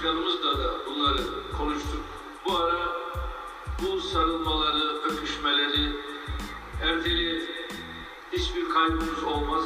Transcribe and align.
başkanımızla 0.00 0.58
da 0.58 0.86
bunları 0.86 1.52
konuştuk. 1.58 2.04
Bu 2.46 2.56
ara 2.56 2.86
bu 3.82 4.00
sarılmaları, 4.00 5.02
öpüşmeleri 5.10 5.92
erteleyelim. 6.82 7.48
Hiçbir 8.32 8.68
kaybımız 8.68 9.24
olmaz. 9.24 9.64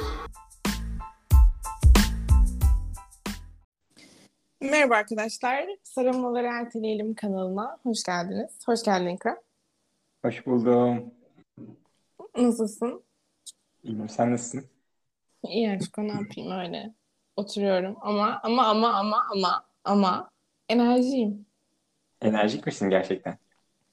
Merhaba 4.60 4.94
arkadaşlar. 4.94 5.66
Sarılmaları 5.82 6.46
erteleyelim 6.46 7.14
kanalına. 7.14 7.78
Hoş 7.82 8.02
geldiniz. 8.02 8.58
Hoş 8.66 8.82
geldin 8.82 9.08
İkram. 9.08 9.36
Hoş 10.24 10.46
buldum. 10.46 11.14
Nasılsın? 12.36 13.02
İyiyim. 13.82 14.08
Sen 14.08 14.32
nasılsın? 14.32 14.64
İyi 15.42 15.70
aşkım 15.70 16.08
ne 16.08 16.12
yapayım 16.12 16.50
öyle. 16.50 16.94
Oturuyorum 17.36 17.96
ama 18.00 18.40
ama 18.42 18.66
ama 18.66 18.92
ama 18.94 19.24
ama 19.32 19.73
ama 19.84 20.30
enerjiyim. 20.68 21.46
Enerjik 22.22 22.66
misin 22.66 22.90
gerçekten? 22.90 23.38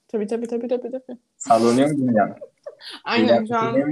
Tabii 0.08 0.28
tabii 0.28 0.48
tabii 0.48 0.68
tabii 0.68 0.92
tabii. 0.92 1.18
Sallanıyor 1.38 1.92
mu 1.92 1.98
dünyanın? 1.98 2.36
Aynen 3.04 3.46
şu 3.46 3.58
an 3.58 3.84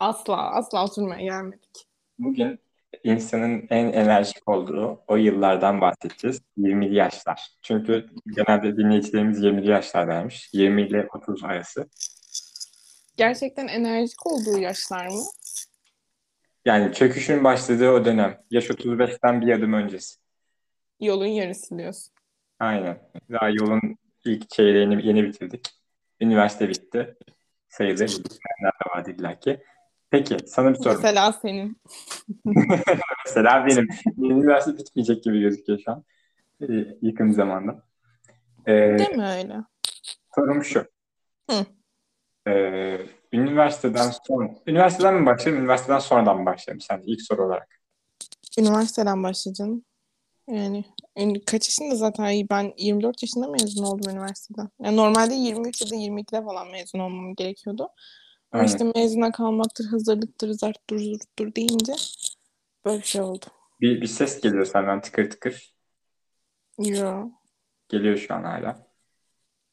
asla 0.00 0.50
asla 0.50 0.84
oturmaya 0.84 1.22
gelmedik. 1.22 1.86
Bugün 2.18 2.58
insanın 3.04 3.66
en 3.70 3.92
enerjik 3.92 4.48
olduğu 4.48 5.00
o 5.08 5.16
yıllardan 5.16 5.80
bahsedeceğiz. 5.80 6.42
20'li 6.58 6.94
yaşlar. 6.94 7.48
Çünkü 7.62 8.06
genelde 8.36 8.76
dinleyicilerimiz 8.76 9.42
20'li 9.42 9.70
yaşlardaymış. 9.70 10.50
20 10.52 10.82
ile 10.82 11.08
30 11.14 11.44
arası. 11.44 11.88
Gerçekten 13.16 13.68
enerjik 13.68 14.26
olduğu 14.26 14.58
yaşlar 14.58 15.06
mı? 15.06 15.22
Yani 16.64 16.92
çöküşün 16.92 17.44
başladığı 17.44 17.90
o 17.90 18.04
dönem. 18.04 18.40
Yaş 18.50 18.70
35'ten 18.70 19.40
bir 19.40 19.52
adım 19.52 19.72
öncesi. 19.72 20.16
Yolun 21.00 21.26
yarısı 21.26 21.78
diyorsun. 21.78 22.14
Aynen. 22.60 23.10
Daha 23.32 23.48
yolun 23.48 23.80
ilk 24.24 24.50
çeyreğini 24.50 25.06
yeni 25.06 25.24
bitirdik. 25.24 25.68
Üniversite 26.20 26.68
bitti. 26.68 27.16
Sayılır. 27.68 28.08
Bitmeyenler 28.08 28.72
de 28.72 28.90
vardı 28.90 29.10
illa 29.10 29.40
ki. 29.40 29.62
Peki 30.10 30.36
sana 30.46 30.70
bir 30.70 30.74
sorum. 30.74 30.96
Mesela 30.96 31.32
senin. 31.32 31.80
Mesela 33.26 33.66
benim. 33.66 33.88
Benim 34.06 34.42
üniversite 34.42 34.78
bitmeyecek 34.78 35.24
gibi 35.24 35.40
gözüküyor 35.40 35.78
şu 35.84 35.92
an. 35.92 36.04
Ee, 36.62 36.96
yakın 37.02 37.30
zamanda. 37.30 37.82
Ee, 38.66 38.98
Değil 38.98 39.16
mi 39.16 39.26
öyle? 39.26 39.56
sorum 40.34 40.64
şu. 40.64 40.84
Hı. 41.50 41.66
Ee, 42.48 43.06
üniversiteden 43.32 44.10
sonra, 44.26 44.50
üniversiteden 44.66 45.14
mi 45.14 45.26
başlayalım, 45.26 45.62
üniversiteden 45.62 45.98
sonradan 45.98 46.38
mı 46.38 46.46
başlayalım 46.46 46.80
sen 46.80 47.02
ilk 47.06 47.22
soru 47.22 47.46
olarak? 47.46 47.80
Üniversiteden 48.58 49.22
başlayacaksın. 49.22 49.84
Yani 50.48 50.84
kaç 51.46 51.68
yaşında 51.68 51.94
zaten 51.94 52.46
ben 52.50 52.74
24 52.78 53.22
yaşında 53.22 53.48
mezun 53.48 53.84
oldum 53.84 54.12
üniversiteden. 54.12 54.68
Yani 54.82 54.96
normalde 54.96 55.34
23 55.34 55.82
ya 55.82 55.90
da 55.90 55.94
22'de 55.94 56.44
falan 56.44 56.70
mezun 56.70 56.98
olmam 56.98 57.34
gerekiyordu. 57.34 57.88
Ama 58.52 58.62
Aynen. 58.62 58.66
işte 58.66 58.92
mezuna 58.94 59.32
kalmaktır, 59.32 59.84
hazırlıktır, 59.84 60.50
zarttır, 60.50 60.98
zurttur 60.98 61.54
deyince 61.54 61.92
böyle 62.84 62.98
bir 62.98 63.06
şey 63.06 63.20
oldu. 63.20 63.46
Bir, 63.80 64.00
bir 64.00 64.06
ses 64.06 64.40
geliyor 64.40 64.64
senden 64.64 65.00
tıkır 65.00 65.30
tıkır. 65.30 65.74
Yo. 66.78 67.30
Geliyor 67.88 68.16
şu 68.16 68.34
an 68.34 68.44
hala. 68.44 68.86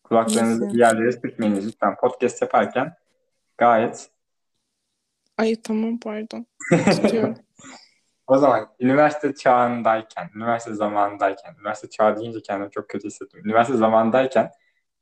Kulaklarınızı 0.03 0.61
Nasıl? 0.61 0.73
bir 0.73 0.79
yerlere 0.79 1.11
sürtmeyiniz 1.11 1.67
lütfen. 1.67 1.95
Podcast 1.95 2.41
yaparken 2.41 2.93
gayet. 3.57 4.09
Ay 5.37 5.61
tamam 5.61 5.99
pardon. 5.99 6.45
Tutuyorum. 6.91 7.35
O 8.27 8.37
zaman 8.37 8.75
üniversite 8.79 9.35
çağındayken, 9.35 10.29
üniversite 10.35 10.73
zamanındayken, 10.73 11.55
üniversite 11.59 11.89
çağı 11.89 12.17
deyince 12.17 12.41
kendimi 12.41 12.71
çok 12.71 12.89
kötü 12.89 13.07
hissettim. 13.07 13.41
Üniversite 13.45 13.77
zamanındayken 13.77 14.51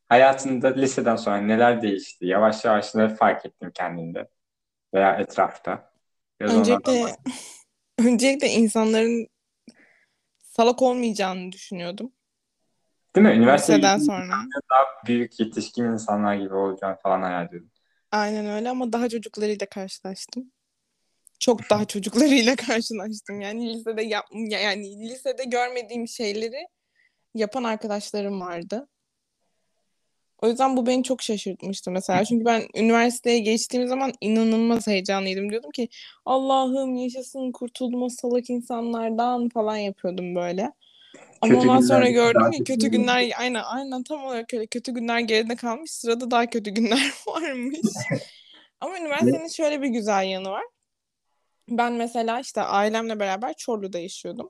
hayatında 0.09 0.67
liseden 0.67 1.15
sonra 1.15 1.37
neler 1.37 1.81
değişti? 1.81 2.25
Yavaş 2.25 2.65
yavaş 2.65 2.95
ne 2.95 3.09
fark 3.09 3.45
ettin 3.45 3.71
kendinde 3.71 4.29
veya 4.93 5.15
etrafta? 5.15 5.93
Biraz 6.39 6.55
öncelikle 6.57 7.15
öncelikle 7.99 8.47
insanların 8.47 9.27
salak 10.43 10.81
olmayacağını 10.81 11.51
düşünüyordum. 11.51 12.11
Değil 13.15 13.27
mi? 13.27 13.57
Gidince 13.57 14.05
sonra. 14.05 14.33
daha 14.71 14.85
büyük 15.07 15.39
yetişkin 15.39 15.83
insanlar 15.83 16.35
gibi 16.35 16.53
olacağını 16.53 16.95
falan 16.95 17.21
hayal 17.21 17.45
ediyordum. 17.45 17.71
Aynen 18.11 18.45
öyle 18.45 18.69
ama 18.69 18.93
daha 18.93 19.09
çocuklarıyla 19.09 19.65
karşılaştım. 19.65 20.51
Çok 21.43 21.69
daha 21.69 21.85
çocuklarıyla 21.85 22.55
karşılaştım. 22.67 23.41
Yani 23.41 23.73
lisede 23.73 24.03
yap 24.03 24.25
yani 24.33 25.09
lisede 25.09 25.43
görmediğim 25.43 26.07
şeyleri 26.07 26.67
yapan 27.35 27.63
arkadaşlarım 27.63 28.41
vardı. 28.41 28.87
O 30.41 30.47
yüzden 30.47 30.77
bu 30.77 30.85
beni 30.85 31.03
çok 31.03 31.21
şaşırtmıştı 31.21 31.91
mesela. 31.91 32.25
Çünkü 32.25 32.45
ben 32.45 32.63
üniversiteye 32.75 33.39
geçtiğim 33.39 33.87
zaman 33.87 34.13
inanılmaz 34.21 34.87
heyecanlıydım. 34.87 35.49
Diyordum 35.49 35.71
ki 35.71 35.89
Allah'ım 36.25 36.95
yaşasın 36.95 37.51
kurtuldum 37.51 38.03
o 38.03 38.09
salak 38.09 38.49
insanlardan 38.49 39.49
falan 39.49 39.77
yapıyordum 39.77 40.35
böyle. 40.35 40.71
Ama 41.41 41.53
Kötü 41.53 41.67
ondan 41.69 41.81
sonra 41.81 42.09
gördüm 42.09 42.51
ki 42.51 42.63
kötü 42.63 42.87
günler 42.87 43.31
aynen 43.37 43.63
aynen 43.63 44.03
tam 44.03 44.25
olarak 44.25 44.53
öyle 44.53 44.67
kötü 44.67 44.93
günler 44.93 45.19
geride 45.19 45.55
kalmış. 45.55 45.91
Sırada 45.91 46.31
daha 46.31 46.45
kötü 46.49 46.71
günler 46.71 47.13
varmış. 47.27 47.79
Ama 48.81 48.99
üniversitenin 48.99 49.47
şöyle 49.47 49.81
bir 49.81 49.87
güzel 49.87 50.23
yanı 50.23 50.49
var. 50.49 50.63
Ben 51.69 51.93
mesela 51.93 52.39
işte 52.39 52.61
ailemle 52.61 53.19
beraber 53.19 53.53
Çorlu'da 53.53 53.99
yaşıyordum. 53.99 54.49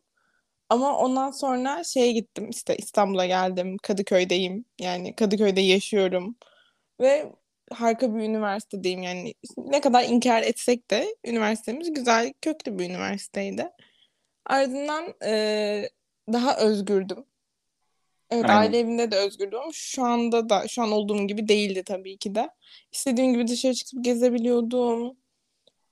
Ama 0.70 0.98
ondan 0.98 1.32
sonra 1.32 1.84
şeye 1.84 2.12
gittim 2.12 2.50
işte 2.50 2.78
İstanbul'a 2.78 3.26
geldim. 3.26 3.78
Kadıköy'deyim. 3.78 4.66
Yani 4.80 5.16
Kadıköy'de 5.16 5.62
yaşıyorum. 5.62 6.36
Ve 7.02 7.32
harika 7.72 8.16
bir 8.16 8.20
üniversitedeyim. 8.20 9.04
Yani 9.04 9.34
ne 9.58 9.82
kadar 9.82 10.04
inkar 10.04 10.44
etsek 10.44 10.92
de 10.92 11.16
üniversitemiz 11.26 11.94
güzel, 11.94 12.34
köklü 12.42 12.80
bir 12.80 12.90
üniversiteydi. 12.90 13.70
Ardından 14.46 15.14
eee, 15.24 15.90
daha 16.34 16.58
özgürdüm. 16.58 17.26
Evet 18.32 18.46
Aynen. 18.50 18.60
aile 18.62 18.80
evinde 18.80 19.12
de 19.12 19.16
özgürdüm 19.16 19.60
ama 19.60 19.72
şu 19.74 20.04
anda 20.04 20.50
da 20.50 20.68
şu 20.68 20.82
an 20.82 20.92
olduğum 20.92 21.28
gibi 21.28 21.48
değildi 21.48 21.84
tabii 21.86 22.18
ki 22.18 22.36
de. 22.36 22.50
İstediğim 22.92 23.34
gibi 23.34 23.48
dışarı 23.48 23.74
çıkıp 23.74 24.04
gezebiliyordum. 24.04 25.18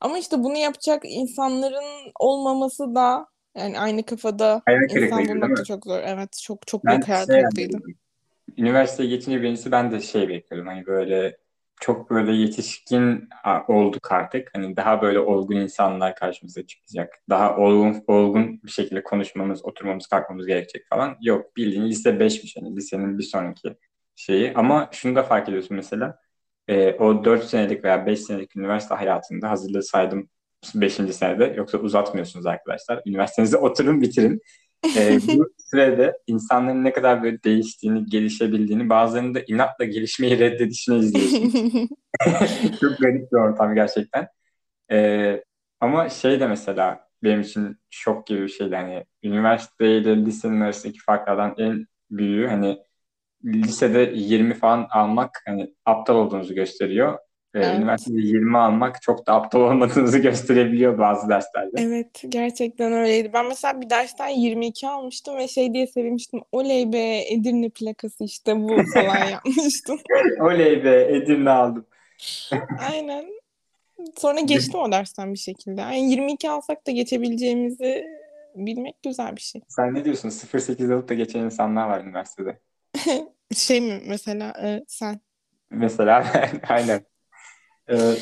Ama 0.02 0.18
işte 0.18 0.44
bunu 0.44 0.58
yapacak 0.58 1.02
insanların 1.06 2.12
olmaması 2.20 2.96
da 2.96 3.26
yani 3.58 3.80
aynı 3.80 4.04
kafada 4.04 4.62
Hayal 4.66 4.90
insan 4.90 5.28
bulmak 5.28 5.58
da 5.58 5.64
çok 5.64 5.86
zor. 5.86 6.00
Evet 6.04 6.40
çok 6.44 6.68
çok 6.68 6.86
Ben 6.86 6.92
büyük 6.92 7.08
hayal 7.08 7.26
şey 7.26 7.42
kırıklığıydı. 7.42 7.74
yani, 7.74 7.96
üniversiteye 8.58 9.10
geçince 9.10 9.42
birincisi 9.42 9.72
ben 9.72 9.92
de 9.92 10.00
şey 10.02 10.30
bekliyordum. 10.30 10.68
Hani 10.68 10.86
böyle 10.86 11.38
çok 11.82 12.10
böyle 12.10 12.32
yetişkin 12.32 13.30
olduk 13.68 14.12
artık. 14.12 14.50
Hani 14.54 14.76
daha 14.76 15.02
böyle 15.02 15.20
olgun 15.20 15.56
insanlar 15.56 16.16
karşımıza 16.16 16.68
çıkacak. 16.68 17.24
Daha 17.30 17.58
olgun, 17.58 18.04
olgun 18.08 18.62
bir 18.64 18.72
şekilde 18.72 19.04
konuşmamız, 19.04 19.66
oturmamız, 19.66 20.08
kalkmamız 20.08 20.48
gerekecek 20.48 20.88
falan. 20.90 21.18
Yok 21.22 21.58
bildiğin 21.58 21.86
lise 21.86 22.10
5'miş. 22.10 22.62
Hani 22.62 22.76
lisenin 22.76 23.18
bir 23.18 23.24
sonraki 23.24 23.76
şeyi. 24.16 24.54
Ama 24.56 24.90
şunu 24.92 25.16
da 25.16 25.24
fark 25.24 25.50
ediyorsun 25.50 25.78
mesela. 25.78 26.20
E, 26.72 26.94
o 26.94 27.26
4 27.26 27.44
senelik 27.44 27.84
veya 27.84 28.06
5 28.06 28.20
senelik 28.20 28.56
üniversite 28.56 28.96
hayatında 28.96 29.50
hazırlığı 29.50 29.84
saydım 29.84 30.30
5. 30.76 30.94
senede. 30.94 31.54
Yoksa 31.58 31.78
uzatmıyorsunuz 31.78 32.46
arkadaşlar. 32.46 33.02
Üniversitenizde 33.06 33.58
oturun 33.68 34.02
bitirin. 34.02 34.42
E, 34.98 35.20
bu 35.38 35.50
sürede 35.58 36.18
insanların 36.28 36.84
ne 36.84 36.94
kadar 36.94 37.24
böyle 37.24 37.44
değiştiğini, 37.44 38.06
gelişebildiğini, 38.06 38.90
bazılarının 38.90 39.36
da 39.36 39.40
inatla 39.48 39.86
gelişmeyi 39.86 40.40
reddedişini 40.40 40.98
izliyorsunuz. 40.98 41.90
Çok 42.82 42.98
garip 42.98 43.32
bir 43.32 43.38
ortam 43.38 43.76
gerçekten. 43.76 44.28
Ee, 44.92 45.44
ama 45.80 46.10
şey 46.10 46.40
de 46.40 46.48
mesela 46.48 47.08
benim 47.24 47.42
için 47.42 47.78
şok 47.90 48.28
gibi 48.28 48.42
bir 48.42 48.48
şeydi. 48.48 48.76
Hani 48.76 49.06
üniversite 49.24 49.98
ile 49.98 50.26
lisenin 50.26 50.62
arasındaki 50.62 51.00
farklardan 51.00 51.56
en 51.58 51.86
büyüğü 52.12 52.48
hani 52.48 52.78
lisede 53.46 54.12
20 54.16 54.54
falan 54.54 54.88
almak 54.92 55.44
hani 55.46 55.74
aptal 55.86 56.16
olduğunuzu 56.16 56.56
gösteriyor. 56.56 57.14
Ee, 57.56 57.60
Evet. 57.60 57.78
Üniversitede 57.80 58.22
20 58.22 58.58
almak 58.58 59.02
çok 59.02 59.28
da 59.28 59.34
aptal 59.34 59.60
olmadığınızı 59.62 60.18
gösterebiliyor 60.22 60.98
bazı 60.98 61.30
derslerde. 61.30 61.82
Evet 61.82 62.24
gerçekten 62.30 62.94
öyleydi. 62.94 63.32
Ben 63.34 63.46
mesela 63.46 63.82
bir 63.82 63.90
dersten 63.90 64.28
22 64.28 64.88
almıştım 64.88 65.38
ve 65.38 65.48
şey 65.48 65.74
diye 65.74 65.88
sevinmiştim. 65.88 66.42
Oley 66.52 66.94
be 66.94 67.34
Edirne 67.34 67.70
plakası 67.70 68.24
işte 68.24 68.56
bu 68.62 68.84
falan 68.94 69.26
yapmıştım. 69.30 70.00
Oley 70.42 70.84
be 70.84 71.08
Edirne 71.16 71.50
aldım. 71.50 71.86
Aynen. 72.92 73.26
Sonra 74.18 74.40
geçtim 74.40 74.80
o 74.80 74.92
dersten 74.92 75.34
bir 75.34 75.40
şekilde. 75.40 75.82
Yani 75.82 76.12
22 76.12 76.50
alsak 76.50 76.88
da 76.88 76.92
geçebileceğimizi 76.92 78.06
bilmek 78.56 79.04
güzel 79.04 79.36
bir 79.36 79.42
şey. 79.42 79.62
Sen 79.68 79.94
ne 79.94 80.06
diyorsun? 80.06 80.30
0.8 80.30 80.94
alıp 80.94 81.10
da 81.10 81.14
geçen 81.14 81.40
insanlar 81.40 81.88
var 81.90 82.02
üniversitede. 82.04 82.60
Şey 83.56 83.82
mi 83.82 84.02
mesela 84.08 84.54
e, 84.64 84.84
sen? 84.88 85.22
Mesela 85.70 86.26
aynen. 86.70 87.06
Ee, 87.92 88.14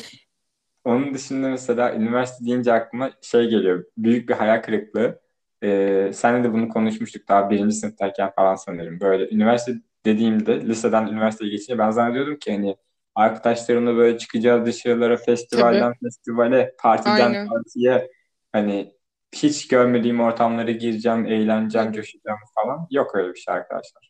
onun 0.84 1.14
dışında 1.14 1.48
mesela 1.48 1.94
üniversite 1.94 2.44
deyince 2.46 2.72
aklıma 2.72 3.10
şey 3.22 3.48
geliyor. 3.48 3.84
Büyük 3.96 4.28
bir 4.28 4.34
hayal 4.34 4.62
kırıklığı. 4.62 5.20
e, 5.62 6.10
senle 6.14 6.44
de 6.44 6.52
bunu 6.52 6.68
konuşmuştuk 6.68 7.28
daha 7.28 7.50
birinci 7.50 7.74
sınıftayken 7.76 8.32
falan 8.36 8.54
sanırım. 8.54 9.00
Böyle 9.00 9.34
üniversite 9.34 9.72
dediğimde 10.04 10.60
liseden 10.66 11.06
üniversiteye 11.06 11.50
geçince 11.50 11.78
ben 11.78 11.90
zannediyordum 11.90 12.36
ki 12.38 12.52
hani 12.52 12.76
arkadaşlarımla 13.14 13.96
böyle 13.96 14.18
çıkacağız 14.18 14.66
dışarılara 14.66 15.16
festivalden 15.16 15.94
festivale, 16.04 16.74
partiden 16.78 17.20
Aynen. 17.32 17.48
partiye 17.48 18.10
hani 18.52 18.92
hiç 19.32 19.68
görmediğim 19.68 20.20
ortamlara 20.20 20.70
gireceğim, 20.70 21.26
eğleneceğim, 21.26 21.92
coşacağım 21.92 22.38
falan. 22.54 22.86
Yok 22.90 23.14
öyle 23.14 23.34
bir 23.34 23.38
şey 23.38 23.54
arkadaşlar. 23.54 24.09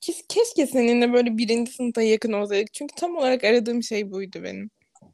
Kes- 0.00 0.26
Keşke 0.28 0.66
seninle 0.66 1.12
böyle 1.12 1.38
birinci 1.38 1.72
sınıfta 1.72 2.02
yakın 2.02 2.32
olsaydık. 2.32 2.72
Çünkü 2.72 2.94
tam 2.94 3.16
olarak 3.16 3.44
aradığım 3.44 3.82
şey 3.82 4.10
buydu 4.10 4.38
benim. 4.42 4.70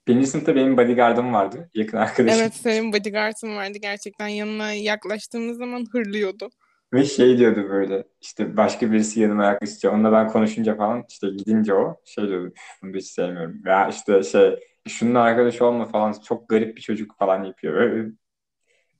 Birinci 0.08 0.26
sınıfta 0.26 0.54
benim 0.56 0.76
bodyguardım 0.76 1.32
vardı. 1.32 1.70
Yakın 1.74 1.96
arkadaşım. 1.96 2.38
Evet 2.38 2.54
senin 2.54 2.92
bodyguard'ın 2.92 3.56
vardı 3.56 3.78
gerçekten. 3.82 4.28
Yanına 4.28 4.72
yaklaştığımız 4.72 5.58
zaman 5.58 5.84
hırlıyordu. 5.92 6.50
Ve 6.92 7.04
şey 7.04 7.38
diyordu 7.38 7.68
böyle 7.70 8.04
işte 8.20 8.56
başka 8.56 8.92
birisi 8.92 9.20
yanıma 9.20 9.44
yaklaşınca 9.44 9.90
onunla 9.90 10.12
ben 10.12 10.28
konuşunca 10.28 10.76
falan 10.76 11.04
işte 11.08 11.28
gidince 11.28 11.74
o 11.74 11.96
şey 12.04 12.28
diyordu 12.28 12.46
"Üf, 12.46 12.60
bunu 12.82 12.94
da 12.94 12.98
hiç 12.98 13.06
sevmiyorum. 13.06 13.62
Ya 13.66 13.88
işte 13.88 14.22
şey 14.22 14.58
şunun 14.88 15.14
arkadaş 15.14 15.62
olma 15.62 15.84
falan 15.86 16.14
çok 16.28 16.48
garip 16.48 16.76
bir 16.76 16.82
çocuk 16.82 17.18
falan 17.18 17.44
yapıyor. 17.44 17.74
Böyle, 17.74 18.08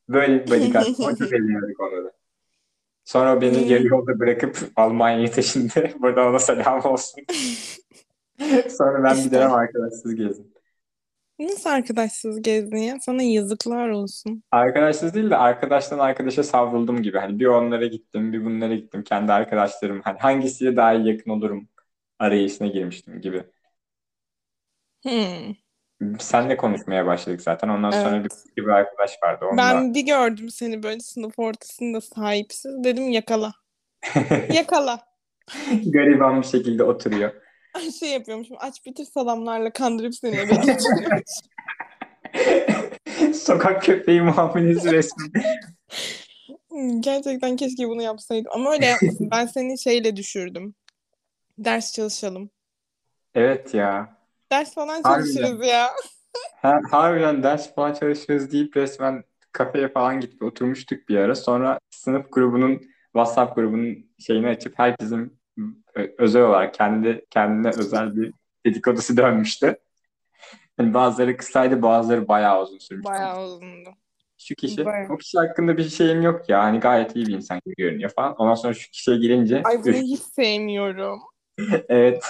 böyle 0.09 0.47
bir 0.47 0.50
bodyguard. 0.50 0.87
Çok 1.19 1.33
eğleniyorduk 1.33 1.81
ona 1.81 2.05
da. 2.05 2.12
Sonra 3.06 3.43
beni 3.43 3.58
Hmm. 3.58 3.70
yarı 3.70 3.88
yolda 3.88 4.20
bırakıp 4.20 4.58
Almanya'ya 4.76 5.32
taşındı. 5.32 5.91
Burada 6.00 6.29
ona 6.31 6.41
selam 6.41 6.87
olsun. 6.87 7.25
Sonra 8.79 9.05
ben 9.05 9.25
bir 9.25 9.31
dönem 9.31 9.53
arkadaşsız 9.53 10.14
gezdim. 10.14 10.53
Nasıl 11.38 11.70
arkadaşsız 11.70 12.43
gezdin 12.43 12.76
ya? 12.76 13.00
Sana 13.00 13.23
yazıklar 13.23 13.88
olsun. 13.88 14.43
Arkadaşsız 14.50 15.14
değil 15.14 15.31
de 15.31 15.37
arkadaştan 15.37 15.99
arkadaşa 15.99 16.43
savruldum 16.43 17.03
gibi. 17.03 17.19
Hani 17.19 17.38
bir 17.41 17.47
onlara 17.47 17.87
gittim, 17.87 18.32
bir 18.32 18.44
bunlara 18.44 18.75
gittim. 18.75 19.03
Kendi 19.05 19.32
arkadaşlarım. 19.32 20.00
Hani 20.05 20.19
hangisiyle 20.19 20.76
daha 20.76 20.94
iyi 20.94 21.09
yakın 21.09 21.31
olurum 21.31 21.69
arayışına 22.19 22.67
girmiştim 22.69 23.20
gibi. 23.20 23.44
Hmm. 25.05 25.56
Senle 26.19 26.57
konuşmaya 26.57 27.07
başladık 27.07 27.43
zaten. 27.43 27.69
Ondan 27.69 27.91
sonra 27.91 28.17
Evet. 28.17 28.33
bir, 28.57 28.63
bir 28.63 28.69
arkadaş 28.69 29.19
vardı. 29.23 29.45
Onunla 29.45 29.63
Ben 29.63 29.95
bir 29.95 30.07
gördüm 30.07 30.51
seni 30.51 30.83
böyle 30.83 31.01
sınıf 31.01 31.39
ortasında 31.39 32.01
sahipsiz. 32.01 32.85
Dedim 32.85 33.09
yakala. 33.09 33.53
Yakala. 34.53 35.01
gariban 35.87 36.43
bir 36.43 36.47
şekilde 36.47 36.83
oturuyor. 36.83 37.33
Şey 38.01 38.11
yapıyormuşum. 38.11 38.57
Aç 38.61 38.87
bitir 38.87 39.05
salamlarla 39.05 39.73
kandırıp 39.73 40.15
seni 40.15 40.37
eve. 40.37 40.77
Sokak 43.35 43.83
köpeği 43.83 44.23
muamelesi 44.23 44.93
resmi. 44.93 45.25
Gerçekten 47.01 47.57
keşke 47.57 47.89
bunu 47.89 48.03
yapsaydım. 48.03 48.53
Ama 48.55 48.73
öyle 48.73 48.87
yapmasın. 48.87 49.29
Ben 49.31 49.47
seni 49.47 49.79
şeyle 49.79 50.17
düşürdüm. 50.17 50.75
Ders 51.59 51.93
çalışalım. 51.93 52.51
Evet 53.35 53.75
ya. 53.75 54.16
Ders 54.53 54.75
falan 54.75 55.03
Harbiden. 55.03 55.35
çalışırız 55.35 55.67
ya. 55.67 55.91
Ha, 56.63 56.81
harbiden 56.91 57.43
ders 57.43 57.75
falan 57.75 57.93
çalışıyoruz 57.93 58.53
deyip 58.53 58.77
resmen 58.77 59.25
kafeye 59.53 59.89
falan 59.89 60.21
gidip 60.21 60.43
oturmuştuk 60.43 61.09
bir 61.09 61.17
ara. 61.17 61.35
Sonra 61.35 61.81
sınıf 61.91 62.33
grubunun 62.33 62.81
WhatsApp 63.05 63.57
grubunun 63.57 64.07
şeyini 64.19 64.49
açıp 64.49 64.79
herkesin 64.79 65.39
özel 66.19 66.43
olarak 66.43 66.75
kendi 66.75 67.25
kendine 67.31 67.69
özel 67.69 68.17
bir 68.17 68.33
dedikodusu 68.67 69.17
dönmüştü. 69.17 69.77
Yani 70.79 70.95
bazıları 70.95 71.37
kısaydı, 71.37 71.83
bazıları 71.83 72.29
bayağı 72.29 72.63
uzun 72.63 72.79
sürmüştü. 72.79 73.13
Bayağı 73.13 73.45
uzundu. 73.45 73.91
Şu 74.39 74.55
kişi, 74.55 74.85
bayağı. 74.85 75.13
o 75.13 75.17
kişi 75.17 75.39
hakkında 75.39 75.77
bir 75.77 75.89
şeyim 75.89 76.23
yok 76.23 76.49
ya. 76.49 76.63
Hani 76.65 76.81
gayet 76.81 77.17
iyi 77.17 77.27
bir 77.27 77.35
insan 77.35 77.61
gibi 77.65 77.75
görünüyor 77.79 78.11
falan. 78.17 78.35
Ondan 78.35 78.55
sonra 78.55 78.75
şu 78.75 78.91
kişiye 78.91 79.17
gelince 79.17 79.63
Ay 79.65 79.79
bunu 79.85 79.89
üf, 79.89 79.97
hiç 79.97 80.21
sevmiyorum. 80.21 81.21
evet. 81.89 82.25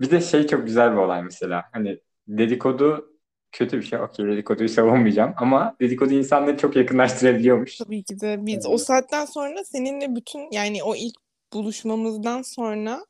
Bir 0.00 0.10
de 0.10 0.20
şey 0.20 0.46
çok 0.46 0.66
güzel 0.66 0.92
bir 0.92 0.96
olay 0.96 1.22
mesela. 1.22 1.64
Hani 1.72 1.98
dedikodu 2.28 3.12
kötü 3.52 3.78
bir 3.78 3.82
şey. 3.82 3.98
Okey 4.00 4.26
dedikoduyu 4.26 4.68
savunmayacağım. 4.68 5.34
Ama 5.36 5.76
dedikodu 5.80 6.14
insanları 6.14 6.56
çok 6.56 6.76
yakınlaştırabiliyormuş. 6.76 7.76
Tabii 7.78 8.02
ki 8.02 8.20
de 8.20 8.46
biz 8.46 8.54
Evet. 8.54 8.66
o 8.68 8.78
saatten 8.78 9.24
sonra 9.24 9.64
seninle 9.64 10.16
bütün 10.16 10.48
yani 10.52 10.82
o 10.82 10.94
ilk 10.96 11.14
buluşmamızdan 11.52 12.42
sonra 12.42 13.06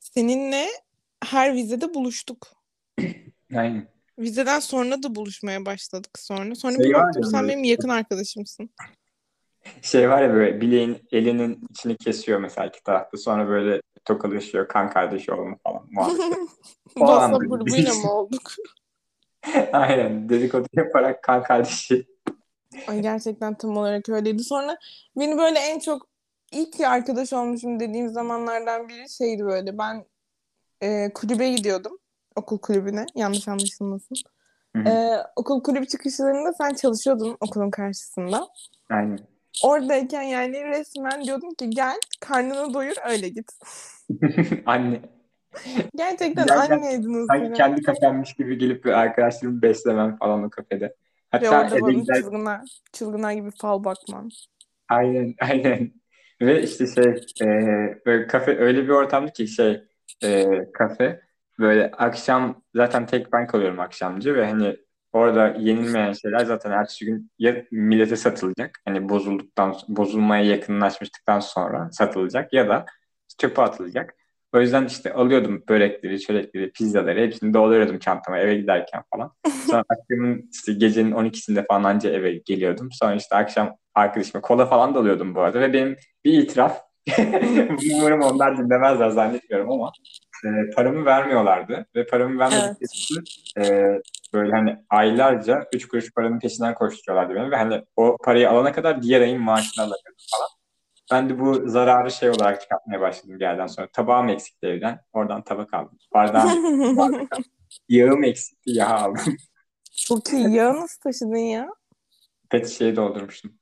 seninle 0.00 0.66
her 1.24 1.54
vizede 1.54 1.94
buluştuk. 1.94 2.46
Yani 3.50 3.86
Vizeden 4.18 4.60
sonra 4.60 5.02
da 5.02 5.14
buluşmaya 5.14 5.66
başladık 5.66 6.10
sonra. 6.18 6.54
Sonra 6.54 6.74
Şey 6.76 6.84
bir 6.84 6.94
baktım 6.94 7.24
sen 7.24 7.48
benim 7.48 7.64
yakın 7.64 7.88
arkadaşımsın. 7.88 8.70
şey 9.82 10.10
var 10.10 10.22
ya 10.22 10.34
böyle 10.34 10.60
bileğin 10.60 10.98
elinin 11.12 11.66
içini 11.70 11.96
kesiyor 11.96 12.40
mesela 12.40 12.66
iki 12.66 12.82
tarafta. 12.82 13.16
Sonra 13.16 13.48
böyle 13.48 13.80
tokalaşıyor 14.04 14.68
kan 14.68 14.90
kardeşi 14.90 15.32
olma 15.32 15.56
falan 15.62 15.82
muhabbeti. 15.90 16.22
Grubuyla 17.48 17.90
biz- 17.90 18.04
mı 18.04 18.12
olduk? 18.12 18.52
Aynen 19.72 20.28
dedikodu 20.28 20.66
yaparak 20.72 21.22
kan 21.22 21.42
kardeşi. 21.42 22.06
Ay 22.88 23.00
gerçekten 23.00 23.54
tam 23.54 23.76
olarak 23.76 24.08
öyleydi. 24.08 24.44
Sonra 24.44 24.76
beni 25.16 25.38
böyle 25.38 25.58
en 25.58 25.78
çok 25.78 26.06
ilk 26.52 26.80
arkadaş 26.80 27.32
olmuşum 27.32 27.80
dediğim 27.80 28.08
zamanlardan 28.08 28.88
biri 28.88 29.08
şeydi 29.08 29.44
böyle. 29.44 29.78
Ben 29.78 30.04
e, 30.82 31.12
kulübe 31.14 31.48
gidiyordum. 31.48 31.98
Okul 32.36 32.58
kulübüne. 32.58 33.06
Yanlış 33.14 33.48
anlaşılmasın. 33.48 34.16
Hı 34.76 34.82
hı. 34.82 34.88
E, 34.88 35.22
okul 35.36 35.62
kulübü 35.62 35.86
çıkışlarında 35.86 36.52
sen 36.52 36.74
çalışıyordun 36.74 37.36
okulun 37.40 37.70
karşısında. 37.70 38.48
Aynen. 38.90 39.33
Oradayken 39.62 40.22
yani 40.22 40.64
resmen 40.64 41.24
diyordum 41.24 41.54
ki 41.54 41.70
gel 41.70 41.96
karnını 42.20 42.74
doyur 42.74 42.96
öyle 43.10 43.28
git. 43.28 43.52
Anne. 44.66 45.00
Gerçekten 45.96 46.46
Gel, 46.46 46.62
gel. 46.68 46.76
anneydin 46.78 47.26
Sanki 47.26 47.52
ısırı. 47.52 47.52
kendi 47.52 47.82
kafemmiş 47.82 48.34
gibi 48.34 48.58
gelip 48.58 48.84
bir 48.84 48.92
arkadaşlarımı 48.92 49.62
beslemem 49.62 50.16
falan 50.18 50.42
o 50.44 50.50
kafede. 50.50 50.94
Ve 51.40 51.48
Hatta 51.48 51.50
orada 51.50 51.78
eve 51.78 51.80
bana 51.80 51.92
gider, 51.92 52.14
çılgınlar, 52.14 52.60
çılgınlar 52.92 53.32
gibi 53.32 53.50
fal 53.50 53.84
bakman. 53.84 54.30
aynen 54.88 55.34
aynen. 55.40 55.92
Ve 56.40 56.62
işte 56.62 56.86
şey 56.86 57.26
e, 57.42 57.46
böyle 58.06 58.26
kafe 58.26 58.58
öyle 58.58 58.84
bir 58.84 58.88
ortamdı 58.88 59.32
ki 59.32 59.48
şey 59.48 59.84
e, 60.24 60.46
kafe 60.72 61.20
böyle 61.58 61.90
akşam 61.90 62.62
zaten 62.74 63.06
tek 63.06 63.32
ben 63.32 63.46
kalıyorum 63.46 63.80
akşamcı 63.80 64.34
ve 64.34 64.46
hani 64.46 64.76
orada 65.14 65.56
yenilmeyen 65.58 66.12
şeyler 66.12 66.44
zaten 66.44 66.70
ertesi 66.70 67.04
gün 67.04 67.30
ya 67.38 67.64
millete 67.70 68.16
satılacak 68.16 68.80
hani 68.84 69.08
bozulduktan 69.08 69.76
bozulmaya 69.88 70.44
yakınlaşmıştıktan 70.44 71.40
sonra 71.40 71.88
satılacak 71.92 72.52
ya 72.52 72.68
da 72.68 72.86
çöpe 73.38 73.62
atılacak. 73.62 74.14
O 74.52 74.60
yüzden 74.60 74.86
işte 74.86 75.12
alıyordum 75.12 75.64
börekleri, 75.68 76.20
çörekleri, 76.20 76.72
pizzaları 76.72 77.20
hepsini 77.20 77.54
dolduruyordum 77.54 77.98
çantama 77.98 78.38
eve 78.38 78.54
giderken 78.54 79.02
falan. 79.12 79.32
Sonra 79.66 79.84
akşamın 79.88 80.50
işte 80.52 80.72
gecenin 80.72 81.12
12'sinde 81.12 81.66
falan 81.66 81.84
anca 81.84 82.10
eve 82.10 82.34
geliyordum. 82.34 82.88
Sonra 82.92 83.14
işte 83.14 83.36
akşam 83.36 83.76
arkadaşıma 83.94 84.40
kola 84.40 84.66
falan 84.66 84.94
da 84.94 84.98
alıyordum 84.98 85.34
bu 85.34 85.40
arada 85.40 85.60
ve 85.60 85.72
benim 85.72 85.96
bir 86.24 86.32
itiraf 86.32 86.80
umarım 87.94 88.22
onlar 88.22 88.58
dinlemezler 88.58 89.10
zannetmiyorum 89.10 89.70
ama 89.70 89.92
e, 90.44 90.70
paramı 90.70 91.04
vermiyorlardı 91.04 91.86
ve 91.94 92.06
paramı 92.06 92.38
vermedikleri 92.38 92.84
için 92.94 93.24
e, 93.58 93.62
böyle 94.32 94.52
hani 94.52 94.76
aylarca 94.90 95.68
3 95.74 95.88
kuruş 95.88 96.12
paranın 96.14 96.38
peşinden 96.38 96.74
koşturuyorlardı 96.74 97.34
beni 97.34 97.50
ve 97.50 97.56
hani 97.56 97.84
o 97.96 98.16
parayı 98.24 98.50
alana 98.50 98.72
kadar 98.72 99.02
diğer 99.02 99.20
ayın 99.20 99.42
maaşını 99.42 99.84
alamıyordum 99.84 100.24
falan. 100.30 100.48
Ben 101.12 101.28
de 101.28 101.40
bu 101.40 101.68
zararı 101.68 102.10
şey 102.10 102.30
olarak 102.30 102.60
çıkartmaya 102.60 103.00
başladım 103.00 103.34
bir 103.40 103.44
yerden 103.44 103.66
sonra. 103.66 103.88
Tabağım 103.92 104.28
eksikti 104.28 104.66
evden. 104.66 105.00
Oradan 105.12 105.42
tabak 105.44 105.74
aldım. 105.74 105.98
Bardağım. 106.14 107.28
Yağım 107.88 108.24
eksikti. 108.24 108.70
Yağ 108.72 108.88
aldım. 108.88 109.36
Çok 109.96 110.32
iyi. 110.32 110.52
Yağı 110.52 110.76
nasıl 110.76 111.00
taşıdın 111.00 111.36
ya? 111.36 111.68
Pet 112.50 112.68
şişeyi 112.68 112.96
doldurmuştum. 112.96 113.52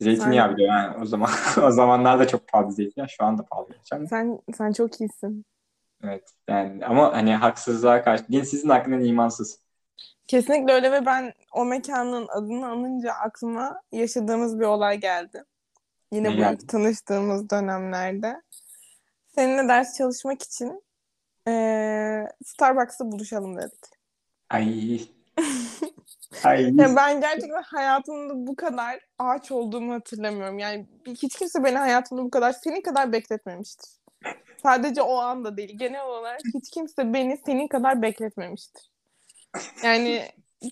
Zeytinyağı 0.00 0.56
bile 0.56 0.62
yani 0.62 0.96
o 1.02 1.04
zaman 1.06 1.30
o 1.62 1.70
zamanlarda 1.70 2.28
çok 2.28 2.48
pahalı 2.48 2.72
zeytinyağı. 2.72 3.08
Şu 3.08 3.24
anda 3.24 3.44
pahalı. 3.44 3.68
Sen 3.84 4.38
sen 4.54 4.72
çok 4.72 5.00
iyisin. 5.00 5.44
Evet. 6.04 6.30
Yani 6.48 6.86
ama 6.86 7.12
hani 7.12 7.34
haksızlığa 7.34 8.02
karşı 8.04 8.28
dinsizin 8.28 8.68
hakkında 8.68 9.04
imansız. 9.04 9.58
Kesinlikle 10.26 10.72
öyle 10.72 10.92
ve 10.92 11.06
ben 11.06 11.32
o 11.52 11.64
mekanın 11.64 12.28
adını 12.28 12.66
anınca 12.66 13.12
aklıma 13.12 13.80
yaşadığımız 13.92 14.60
bir 14.60 14.64
olay 14.64 15.00
geldi. 15.00 15.44
Yine 16.12 16.28
Ne 16.28 16.32
bu 16.32 16.36
geldi? 16.36 16.66
tanıştığımız 16.66 17.50
dönemlerde. 17.50 18.42
Seninle 19.34 19.68
ders 19.68 19.98
çalışmak 19.98 20.42
için 20.42 20.82
eee 21.46 22.28
Starbucks'ta 22.44 23.12
buluşalım 23.12 23.56
dedik. 23.56 23.84
Ay. 24.50 25.00
Ay. 26.44 26.62
Ya 26.76 26.96
ben 26.96 27.20
gerçekten 27.20 27.62
hayatımda 27.62 28.46
bu 28.46 28.56
kadar 28.56 29.00
ağaç 29.18 29.52
olduğumu 29.52 29.94
hatırlamıyorum. 29.94 30.58
Yani 30.58 30.86
hiç 31.06 31.36
kimse 31.38 31.64
beni 31.64 31.78
hayatımda 31.78 32.22
bu 32.22 32.30
kadar 32.30 32.52
senin 32.52 32.82
kadar 32.82 33.12
bekletmemiştir. 33.12 33.90
Sadece 34.62 35.02
o 35.02 35.16
anda 35.16 35.56
değil. 35.56 35.78
Genel 35.78 36.04
olarak 36.04 36.40
hiç 36.54 36.70
kimse 36.70 37.12
beni 37.14 37.38
senin 37.46 37.68
kadar 37.68 38.02
bekletmemiştir. 38.02 38.90
Yani 39.84 40.28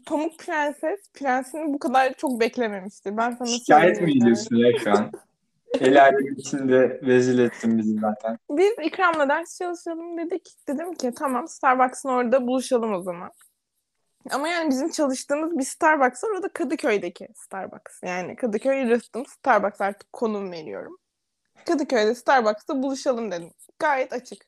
Pamuk 0.06 0.38
Prenses 0.38 1.10
prensini 1.14 1.74
bu 1.74 1.78
kadar 1.78 2.14
çok 2.14 2.40
beklememişti. 2.40 3.16
Ben 3.16 3.30
sana 3.30 3.48
Şikayet 3.48 4.00
mi 4.00 4.10
ediyorsun 4.10 4.56
ya 4.56 4.78
şu 4.78 4.90
an? 4.90 5.12
El 5.80 6.02
alem 6.02 6.34
içinde 6.36 7.00
rezil 7.02 7.38
ettin 7.38 7.78
bizi 7.78 7.98
zaten. 7.98 8.38
Biz 8.50 8.72
İkram'la 8.82 9.28
ders 9.28 9.58
çalışalım 9.58 10.18
dedik. 10.18 10.48
Dedim 10.68 10.94
ki 10.94 11.12
tamam 11.18 11.48
Starbucks'ın 11.48 12.08
orada 12.08 12.46
buluşalım 12.46 12.94
o 12.94 13.02
zaman. 13.02 13.30
Ama 14.30 14.48
yani 14.48 14.70
bizim 14.70 14.90
çalıştığımız 14.90 15.58
bir 15.58 15.64
Starbucks 15.64 16.24
var. 16.24 16.30
O 16.38 16.42
da 16.42 16.48
Kadıköy'deki 16.48 17.28
Starbucks. 17.34 18.02
Yani 18.02 18.36
Kadıköy 18.36 18.90
Rıhtım 18.90 19.26
Starbucks 19.26 19.80
artık 19.80 20.12
konum 20.12 20.52
veriyorum. 20.52 20.98
Kadıköy'de 21.66 22.14
Starbucks'ta 22.14 22.82
buluşalım 22.82 23.30
dedim. 23.30 23.50
Gayet 23.78 24.12
açık. 24.12 24.46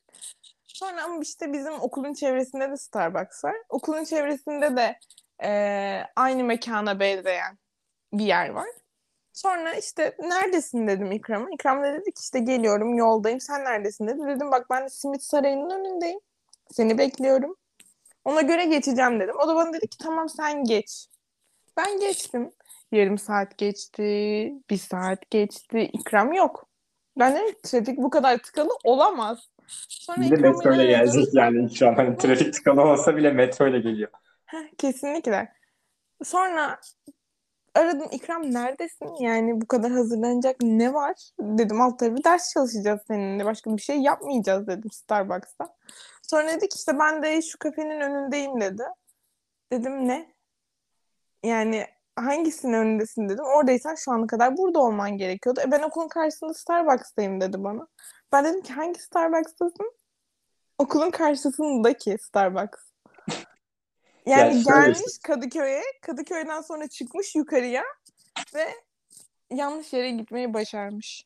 Sonra 0.67 1.03
ama 1.03 1.21
işte 1.21 1.53
bizim 1.53 1.73
okulun 1.81 2.13
çevresinde 2.13 2.71
de 2.71 2.77
Starbucks 2.77 3.43
var. 3.43 3.55
Okulun 3.69 4.03
çevresinde 4.03 4.75
de 4.75 4.99
eee, 5.43 6.07
aynı 6.15 6.43
mekana 6.43 6.99
benzeyen 6.99 7.57
bir 8.13 8.25
yer 8.25 8.49
var. 8.49 8.67
Sonra 9.33 9.73
işte 9.73 10.15
neredesin 10.19 10.87
dedim 10.87 11.11
İkram'a. 11.11 11.49
İkram 11.51 11.83
da 11.83 11.93
dedi 11.93 12.11
ki 12.11 12.19
işte 12.21 12.39
geliyorum 12.39 12.95
yoldayım 12.97 13.39
sen 13.39 13.63
neredesin 13.65 14.07
dedi. 14.07 14.19
Dedim 14.27 14.51
bak 14.51 14.65
ben 14.69 14.87
Simit 14.87 15.23
Sarayı'nın 15.23 15.69
önündeyim. 15.69 16.19
Seni 16.71 16.97
bekliyorum. 16.97 17.55
Ona 18.25 18.41
göre 18.41 18.65
geçeceğim 18.65 19.19
dedim. 19.19 19.35
O 19.43 19.47
da 19.47 19.55
bana 19.55 19.73
dedi 19.73 19.87
ki 19.87 19.97
tamam 19.97 20.29
sen 20.29 20.63
geç. 20.63 21.07
Ben 21.77 21.99
geçtim. 21.99 22.51
Yarım 22.91 23.17
saat 23.17 23.57
geçti. 23.57 24.03
Bir 24.69 24.77
saat 24.77 25.31
geçti. 25.31 25.79
İkram 25.93 26.33
yok. 26.33 26.64
Ki, 27.19 27.55
trafik 27.63 27.97
bu 27.97 28.09
kadar 28.09 28.37
tıkalı 28.37 28.69
olamaz. 28.83 29.49
Sonra 29.89 30.21
Bir 30.21 30.31
de 30.31 30.35
metro 30.35 30.73
ile 30.73 30.85
gelecek 30.85 31.33
yani 31.33 31.75
şu 31.75 31.87
an. 31.87 31.93
Hani 31.93 32.17
trafik 32.17 32.53
tıkalı 32.53 32.81
olsa 32.81 33.17
bile 33.17 33.31
metro 33.31 33.67
ile 33.67 33.79
geliyor. 33.79 34.09
Heh, 34.45 34.67
kesinlikle. 34.77 35.53
Sonra 36.23 36.79
aradım 37.75 38.07
İkram 38.11 38.53
neredesin? 38.53 39.15
Yani 39.19 39.61
bu 39.61 39.67
kadar 39.67 39.91
hazırlanacak 39.91 40.55
ne 40.61 40.93
var? 40.93 41.15
Dedim 41.39 41.81
alt 41.81 41.99
tarafı 41.99 42.23
ders 42.23 42.53
çalışacağız 42.53 43.01
seninle. 43.07 43.45
Başka 43.45 43.77
bir 43.77 43.81
şey 43.81 43.97
yapmayacağız 43.97 44.67
dedim 44.67 44.91
Starbucks'ta. 44.91 45.75
Sonra 46.21 46.47
dedik 46.47 46.75
işte 46.75 46.99
ben 46.99 47.23
de 47.23 47.41
şu 47.41 47.59
kafenin 47.59 48.01
önündeyim 48.01 48.61
dedi. 48.61 48.83
Dedim 49.71 50.07
ne? 50.07 50.33
Yani 51.43 51.85
hangisinin 52.15 52.73
önündesin 52.73 53.29
dedim. 53.29 53.45
Oradaysan 53.45 53.95
şu 53.95 54.11
ana 54.11 54.27
kadar 54.27 54.57
burada 54.57 54.79
olman 54.79 55.17
gerekiyordu. 55.17 55.61
E 55.67 55.71
ben 55.71 55.81
okulun 55.81 56.07
karşısında 56.07 56.53
Starbucks'tayım 56.53 57.41
dedi 57.41 57.63
bana. 57.63 57.87
Ben 58.31 58.45
dedim 58.45 58.61
ki 58.61 58.73
hangi 58.73 58.99
Starbucks'tasın? 58.99 59.93
Okulun 60.77 61.11
karşısındaki 61.11 62.17
Starbucks. 62.21 62.79
Yani 64.25 64.63
şöyle 64.63 64.63
gelmiş 64.63 64.99
işte. 65.07 65.19
Kadıköy'e, 65.23 65.81
Kadıköy'den 66.01 66.61
sonra 66.61 66.87
çıkmış 66.87 67.35
yukarıya 67.35 67.83
ve 68.55 68.65
yanlış 69.51 69.93
yere 69.93 70.11
gitmeyi 70.11 70.53
başarmış. 70.53 71.25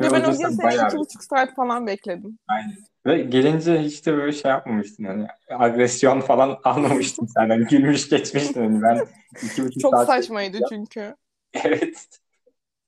Ve 0.00 0.06
Ve 0.06 0.10
ben 0.10 0.20
o 0.20 0.24
orada 0.24 0.30
gün 0.30 0.36
sen 0.36 0.50
seni 0.50 0.62
bayağı 0.62 0.88
iki 0.88 0.96
buçuk 0.96 1.24
saat 1.24 1.54
falan 1.54 1.86
bekledim. 1.86 2.38
Ve 3.06 3.18
gelince 3.18 3.78
hiç 3.80 4.06
de 4.06 4.12
böyle 4.16 4.32
şey 4.32 4.50
yapmamıştın 4.50 5.04
hani 5.04 5.26
agresyon 5.50 6.20
falan 6.20 6.58
almamıştın 6.64 7.26
sen 7.26 7.50
hani 7.50 7.64
gülmüş 7.64 8.08
geçmiştin 8.08 8.60
hani 8.60 8.82
ben 8.82 9.06
iki 9.42 9.64
buçuk 9.64 9.80
Çok 9.82 9.94
saat 9.94 10.06
saçmaydı 10.06 10.58
çünkü. 10.68 11.14
evet 11.64 12.08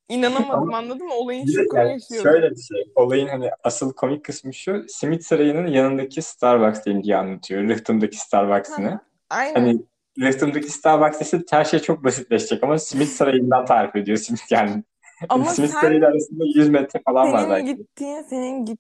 İnanamadım 0.09 0.63
Ama 0.63 0.77
anladın 0.79 1.07
mı? 1.07 1.15
Olayın 1.15 1.47
şokunu 1.47 1.81
yani 1.81 2.01
şöyle 2.23 2.51
bir 2.51 2.61
şey 2.63 2.93
olayın 2.95 3.29
hani 3.29 3.51
asıl 3.65 3.93
komik 3.93 4.25
kısmı 4.25 4.55
şu 4.55 4.85
Simit 4.89 5.25
Sarayı'nın 5.25 5.67
yanındaki 5.67 6.23
Starbucks 6.23 6.85
diye 7.03 7.17
anlatıyor 7.17 7.69
Rıhtım'daki 7.69 8.17
Starbucks'ını 8.17 9.01
Aynen. 9.31 9.55
hani 9.55 9.83
Rıhtım'daki 10.21 10.69
Starbucks 10.71 11.21
ise 11.21 11.43
her 11.51 11.65
şey 11.65 11.81
çok 11.81 12.05
basitleşecek 12.05 12.65
ama 12.65 12.79
Simit 12.79 13.09
Sarayı'ndan 13.09 13.65
tarif 13.65 13.97
ediyor 13.97 14.17
Simit 14.17 14.51
yani 14.51 14.85
Ama 15.29 15.45
Simit 15.45 15.71
sen 15.71 15.81
Sarayı 15.81 16.07
arasında 16.07 16.45
100 16.55 16.69
metre 16.69 17.01
falan 17.05 17.33
var 17.33 17.39
senin 17.39 17.51
belki. 17.51 17.77
gittiğin 17.77 18.23
senin 18.23 18.59
gittiğin 18.65 18.79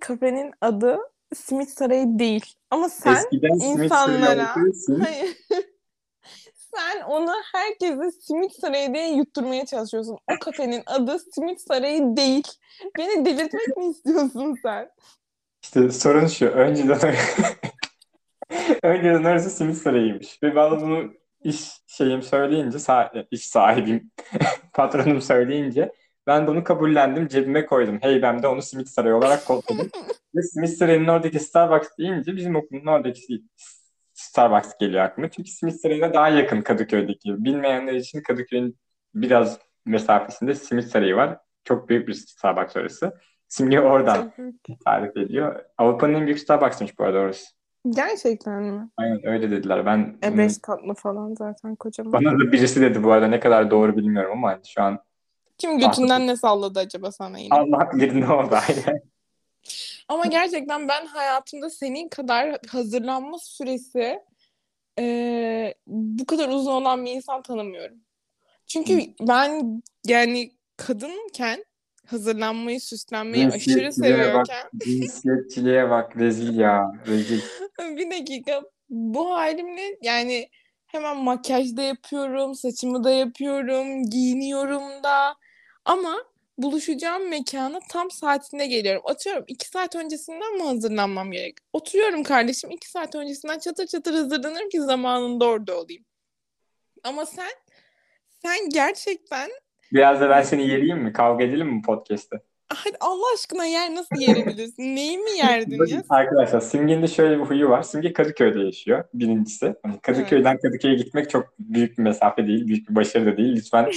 kafenin 0.00 0.52
adı 0.60 0.98
Simit 1.34 1.70
Sarayı 1.70 2.18
değil. 2.18 2.54
Ama 2.70 2.88
sen 2.88 3.14
Eskiden 3.14 3.60
insanlara 3.60 4.56
hayır. 4.56 5.36
Sen 6.76 7.02
onu 7.02 7.32
herkese 7.52 8.10
Simit 8.20 8.52
Sarayı 8.52 8.94
diye 8.94 9.14
yutturmaya 9.14 9.66
çalışıyorsun. 9.66 10.18
O 10.32 10.38
kafenin 10.40 10.82
adı 10.86 11.18
Simit 11.18 11.60
Sarayı 11.60 12.16
değil. 12.16 12.48
Beni 12.98 13.24
delirtmek 13.24 13.76
mi 13.76 13.86
istiyorsun 13.86 14.56
sen? 14.62 14.90
İşte 15.62 15.90
sorun 15.90 16.26
şu. 16.26 16.46
Önceden 16.46 16.98
önceden 18.82 19.24
orası 19.24 19.50
simit 19.50 19.76
sarayıymış. 19.76 20.42
Ve 20.42 20.54
bana 20.54 20.80
bunu 20.80 21.12
iş 21.44 21.70
şeyim 21.86 22.22
söyleyince, 22.22 22.78
iş 23.30 23.46
sahibim, 23.46 24.10
patronum 24.74 25.22
söyleyince 25.22 25.92
ben 26.28 26.46
bunu 26.46 26.64
kabullendim, 26.64 27.28
cebime 27.28 27.66
koydum. 27.66 27.98
Heybemde 28.00 28.48
onu 28.48 28.62
simit 28.62 28.88
sarayı 28.88 29.14
olarak 29.14 29.46
kodladım. 29.46 29.90
Ve 30.34 30.42
simit 30.42 30.70
sarayının 30.70 31.08
oradaki 31.08 31.40
Starbucks 31.40 31.88
deyince 31.98 32.36
bizim 32.36 32.56
okulun 32.56 32.86
oradaki 32.86 33.42
Starbucks 34.14 34.70
geliyor 34.80 35.04
aklıma. 35.04 35.30
Çünkü 35.30 35.50
simit 35.50 35.80
sarayına 35.80 36.14
daha 36.14 36.28
yakın 36.28 36.62
Kadıköy'deki. 36.62 37.44
Bilmeyenler 37.44 37.92
için 37.92 38.22
Kadıköy'ün 38.22 38.78
biraz 39.14 39.58
mesafesinde 39.86 40.54
simit 40.54 40.84
sarayı 40.84 41.16
var. 41.16 41.38
Çok 41.64 41.88
büyük 41.88 42.08
bir 42.08 42.14
Starbucks 42.14 42.76
orası. 42.76 43.12
Simge 43.48 43.80
oradan 43.80 44.32
tarif 44.84 45.16
ediyor. 45.16 45.60
Avrupa'nın 45.78 46.14
en 46.14 46.26
büyük 46.26 46.38
Starbucks'mış 46.38 46.98
bu 46.98 47.04
arada 47.04 47.18
orası. 47.18 47.46
Gerçekten 47.90 48.62
mi? 48.62 48.88
Aynen 48.96 49.26
öyle 49.26 49.50
dediler. 49.50 49.86
Ben 49.86 50.18
E 50.24 50.38
beş 50.38 50.52
katlı 50.62 50.94
falan 50.94 51.34
zaten 51.34 51.76
kocaman. 51.76 52.12
bana 52.12 52.32
da 52.38 52.52
birisi 52.52 52.80
dedi 52.80 53.04
bu 53.04 53.12
arada 53.12 53.26
ne 53.26 53.40
kadar 53.40 53.70
doğru 53.70 53.96
bilmiyorum 53.96 54.32
ama 54.32 54.48
hani 54.48 54.60
şu 54.66 54.82
an 54.82 54.98
Kim 55.58 55.78
götünden 55.78 56.26
ne 56.26 56.36
salladı 56.36 56.78
acaba 56.78 57.12
sana 57.12 57.38
yine? 57.38 57.54
Allah 57.54 57.90
bilir 57.92 58.20
ne 58.20 58.32
oldu 58.32 58.58
aynen. 58.68 59.02
Ama 60.08 60.26
gerçekten 60.26 60.88
ben 60.88 61.06
hayatımda 61.06 61.70
senin 61.70 62.08
kadar 62.08 62.58
hazırlanma 62.68 63.38
süresi 63.38 64.20
e, 64.98 65.74
bu 65.86 66.26
kadar 66.26 66.48
uzun 66.48 66.72
olan 66.72 67.04
bir 67.04 67.10
insan 67.10 67.42
tanımıyorum. 67.42 67.96
Çünkü 68.66 69.14
ben 69.20 69.82
yani 70.06 70.50
kadınken 70.76 71.64
hazırlanmayı, 72.06 72.80
süslenmeyi 72.80 73.46
aşırı 73.46 73.60
Cinsiyetçiliğe 73.60 74.34
bak, 74.34 74.46
seviyorken 74.46 74.70
cinsiyetçiliğe 74.84 75.90
bak 75.90 76.16
rezil 76.16 76.58
ya. 76.58 76.92
Rezil. 77.06 77.40
bir 77.80 78.10
dakika 78.10 78.62
bu 78.90 79.30
halimle 79.30 79.98
yani 80.02 80.48
hemen 80.86 81.16
makyaj 81.16 81.76
da 81.76 81.82
yapıyorum, 81.82 82.54
saçımı 82.54 83.04
da 83.04 83.10
yapıyorum, 83.10 84.10
giyiniyorum 84.10 85.02
da 85.02 85.34
ama 85.88 86.24
buluşacağım 86.58 87.28
mekana 87.28 87.80
tam 87.90 88.10
saatinde 88.10 88.66
geliyorum. 88.66 89.02
Atıyorum 89.04 89.44
iki 89.48 89.68
saat 89.68 89.96
öncesinden 89.96 90.56
mi 90.56 90.62
hazırlanmam 90.62 91.32
gerek? 91.32 91.56
Oturuyorum 91.72 92.22
kardeşim 92.22 92.70
iki 92.70 92.90
saat 92.90 93.14
öncesinden 93.14 93.58
çatır 93.58 93.86
çatır 93.86 94.14
hazırlanırım 94.14 94.68
ki 94.68 94.80
zamanında 94.80 95.46
orada 95.46 95.80
olayım. 95.80 96.04
Ama 97.04 97.26
sen 97.26 97.50
sen 98.42 98.68
gerçekten 98.68 99.50
Biraz 99.92 100.20
da 100.20 100.30
ben 100.30 100.42
seni 100.42 100.68
yereyim 100.68 100.98
mi? 100.98 101.12
Kavga 101.12 101.44
edelim 101.44 101.68
mi 101.68 101.82
podcast'te? 101.82 102.40
Hadi 102.74 102.96
Allah 103.00 103.24
aşkına 103.34 103.64
yer 103.66 103.94
nasıl 103.94 104.16
yerebilirsin? 104.16 104.96
Neyi 104.96 105.18
mi 105.18 105.30
yerdin 105.38 105.86
ya? 105.86 106.02
Arkadaşlar 106.08 106.60
Simge'nin 106.60 107.02
de 107.02 107.06
şöyle 107.06 107.38
bir 107.38 107.44
huyu 107.44 107.68
var. 107.68 107.82
Simge 107.82 108.12
Kadıköy'de 108.12 108.58
yaşıyor 108.60 109.04
birincisi. 109.14 109.74
Hani 109.82 110.00
Kadıköy'den 110.00 110.58
Kadıköy'e 110.58 110.94
gitmek 110.94 111.30
çok 111.30 111.54
büyük 111.58 111.98
bir 111.98 112.02
mesafe 112.02 112.46
değil. 112.46 112.66
Büyük 112.66 112.90
bir 112.90 112.94
başarı 112.94 113.26
da 113.26 113.36
değil. 113.36 113.56
Lütfen 113.56 113.84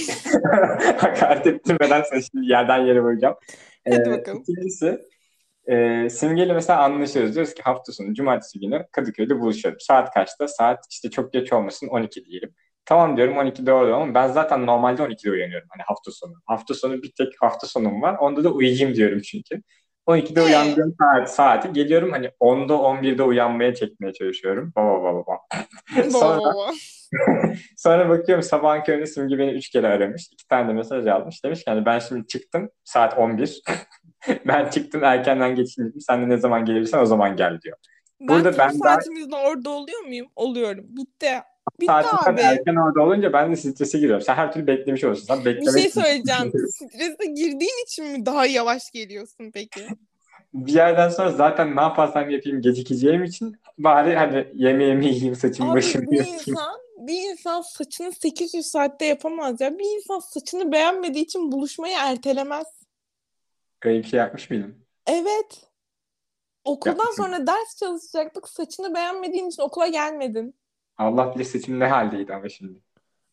hakaret 0.98 1.46
ettirmeden 1.46 2.02
seni 2.02 2.22
şimdi 2.22 2.46
yerden 2.50 2.78
yere 2.78 3.02
vuracağım. 3.02 3.34
Hadi 3.88 4.08
Ee, 4.08 4.10
bakalım. 4.12 4.42
İkincisi 4.42 4.98
e, 5.66 6.08
Simge'yle 6.10 6.52
mesela 6.52 6.82
anlaşıyoruz. 6.82 7.34
Diyoruz 7.34 7.54
ki 7.54 7.62
hafta 7.62 7.92
sonu 7.92 8.14
cumartesi 8.14 8.60
günü 8.60 8.86
Kadıköy'de 8.92 9.40
buluşalım. 9.40 9.76
Saat 9.80 10.14
kaçta? 10.14 10.48
Saat 10.48 10.78
işte 10.90 11.10
çok 11.10 11.32
geç 11.32 11.52
olmasın 11.52 11.86
12 11.86 12.24
diyelim. 12.24 12.54
Tamam 12.84 13.16
diyorum 13.16 13.34
12'de 13.34 13.72
orada 13.72 13.94
ama 13.96 14.14
ben 14.14 14.28
zaten 14.28 14.66
normalde 14.66 15.02
12'de 15.02 15.30
uyanıyorum 15.30 15.68
hani 15.70 15.82
hafta 15.82 16.10
sonu. 16.10 16.32
Hafta 16.46 16.74
sonu 16.74 17.02
bir 17.02 17.12
tek 17.18 17.28
hafta 17.40 17.66
sonum 17.66 18.02
var. 18.02 18.14
Onda 18.20 18.44
da 18.44 18.48
uyuyayım 18.50 18.94
diyorum 18.94 19.20
çünkü. 19.20 19.62
12'de 20.06 20.40
Ee? 20.40 20.44
uyandığım 20.44 20.94
saat, 21.00 21.34
saati 21.34 21.72
geliyorum 21.72 22.12
hani 22.12 22.30
10'da 22.40 22.74
11'de 22.74 23.22
uyanmaya 23.22 23.74
çekmeye 23.74 24.12
çalışıyorum. 24.12 24.72
Baba 24.76 25.02
baba 25.02 25.26
baba. 25.26 25.38
Sonra, 26.10 26.40
sonra 27.76 28.08
bakıyorum 28.08 28.42
sabahın 28.42 28.82
köründe 28.82 29.06
Simge 29.06 29.38
beni 29.38 29.50
3 29.52 29.70
kere 29.70 29.86
aramış. 29.86 30.28
2 30.32 30.48
tane 30.48 30.68
de 30.68 30.72
mesaj 30.72 31.06
almış. 31.06 31.44
Demiş 31.44 31.58
ki 31.64 31.70
hani 31.70 31.86
ben 31.86 31.98
şimdi 31.98 32.26
çıktım 32.26 32.70
saat 32.84 33.18
11. 33.18 33.62
ben 34.46 34.70
çıktım 34.70 35.04
erkenden 35.04 35.54
geçeyim. 35.54 35.92
Sen 36.00 36.22
de 36.22 36.28
ne 36.28 36.36
zaman 36.36 36.64
gelirsen 36.64 36.98
o 36.98 37.06
zaman 37.06 37.36
gel 37.36 37.60
diyor. 37.60 37.76
Ben 38.20 38.28
Burada 38.28 38.58
ben 38.58 38.80
daha- 38.80 38.94
saatimizde 38.94 39.36
orada 39.36 39.70
oluyor 39.70 40.00
muyum? 40.00 40.26
Oluyorum. 40.36 40.84
Bitti. 40.88 41.30
Bitti 41.80 41.92
abi. 41.92 42.40
erken 42.40 42.76
orada 42.76 43.00
olunca 43.02 43.32
ben 43.32 43.52
de 43.52 43.56
strese 43.56 43.98
giriyorum. 43.98 44.22
Sen 44.24 44.34
her 44.34 44.52
türlü 44.52 44.66
beklemiş 44.66 45.04
olursun. 45.04 45.24
Sen 45.26 45.40
Bir 45.40 45.44
beklemek 45.44 45.72
şey 45.80 45.84
için- 45.88 46.00
söyleyeceğim. 46.00 46.52
Strese 46.72 47.26
girdiğin 47.26 47.84
için 47.84 48.06
mi 48.06 48.26
daha 48.26 48.46
yavaş 48.46 48.90
geliyorsun 48.90 49.50
peki? 49.54 49.86
bir 50.54 50.72
yerden 50.72 51.08
sonra 51.08 51.30
zaten 51.30 51.76
ne 51.76 51.80
yaparsam 51.80 52.30
yapayım 52.30 52.60
gecikeceğim 52.62 53.24
için 53.24 53.56
bari 53.78 54.14
hani 54.16 54.46
yemeğimi 54.54 55.06
yiyeyim, 55.06 55.34
saçımı 55.34 55.70
Abi 55.70 55.76
başımı 55.76 56.10
bir 56.10 56.16
yapayım. 56.16 56.38
insan 56.48 56.76
bir 56.98 57.30
insan 57.30 57.60
saçını 57.60 58.12
800 58.12 58.66
saatte 58.66 59.04
yapamaz 59.06 59.60
ya. 59.60 59.78
Bir 59.78 59.84
insan 59.96 60.18
saçını 60.18 60.72
beğenmediği 60.72 61.24
için 61.24 61.52
buluşmayı 61.52 61.94
ertelemez. 61.98 62.66
Öyle 63.84 63.98
bir 63.98 64.04
şey 64.08 64.18
yapmış 64.18 64.50
mıydın? 64.50 64.74
Evet. 65.06 65.60
Okuldan 66.64 66.96
Yapmışım. 66.98 67.24
sonra 67.24 67.46
ders 67.46 67.76
çalışacaktık. 67.80 68.48
Saçını 68.48 68.94
beğenmediğin 68.94 69.48
için 69.48 69.62
okula 69.62 69.86
gelmedin. 69.88 70.54
Allah 71.02 71.34
bilir 71.34 71.44
saçım 71.44 71.80
ne 71.80 71.86
haldeydi 71.86 72.34
ama 72.34 72.48
şimdi. 72.48 72.80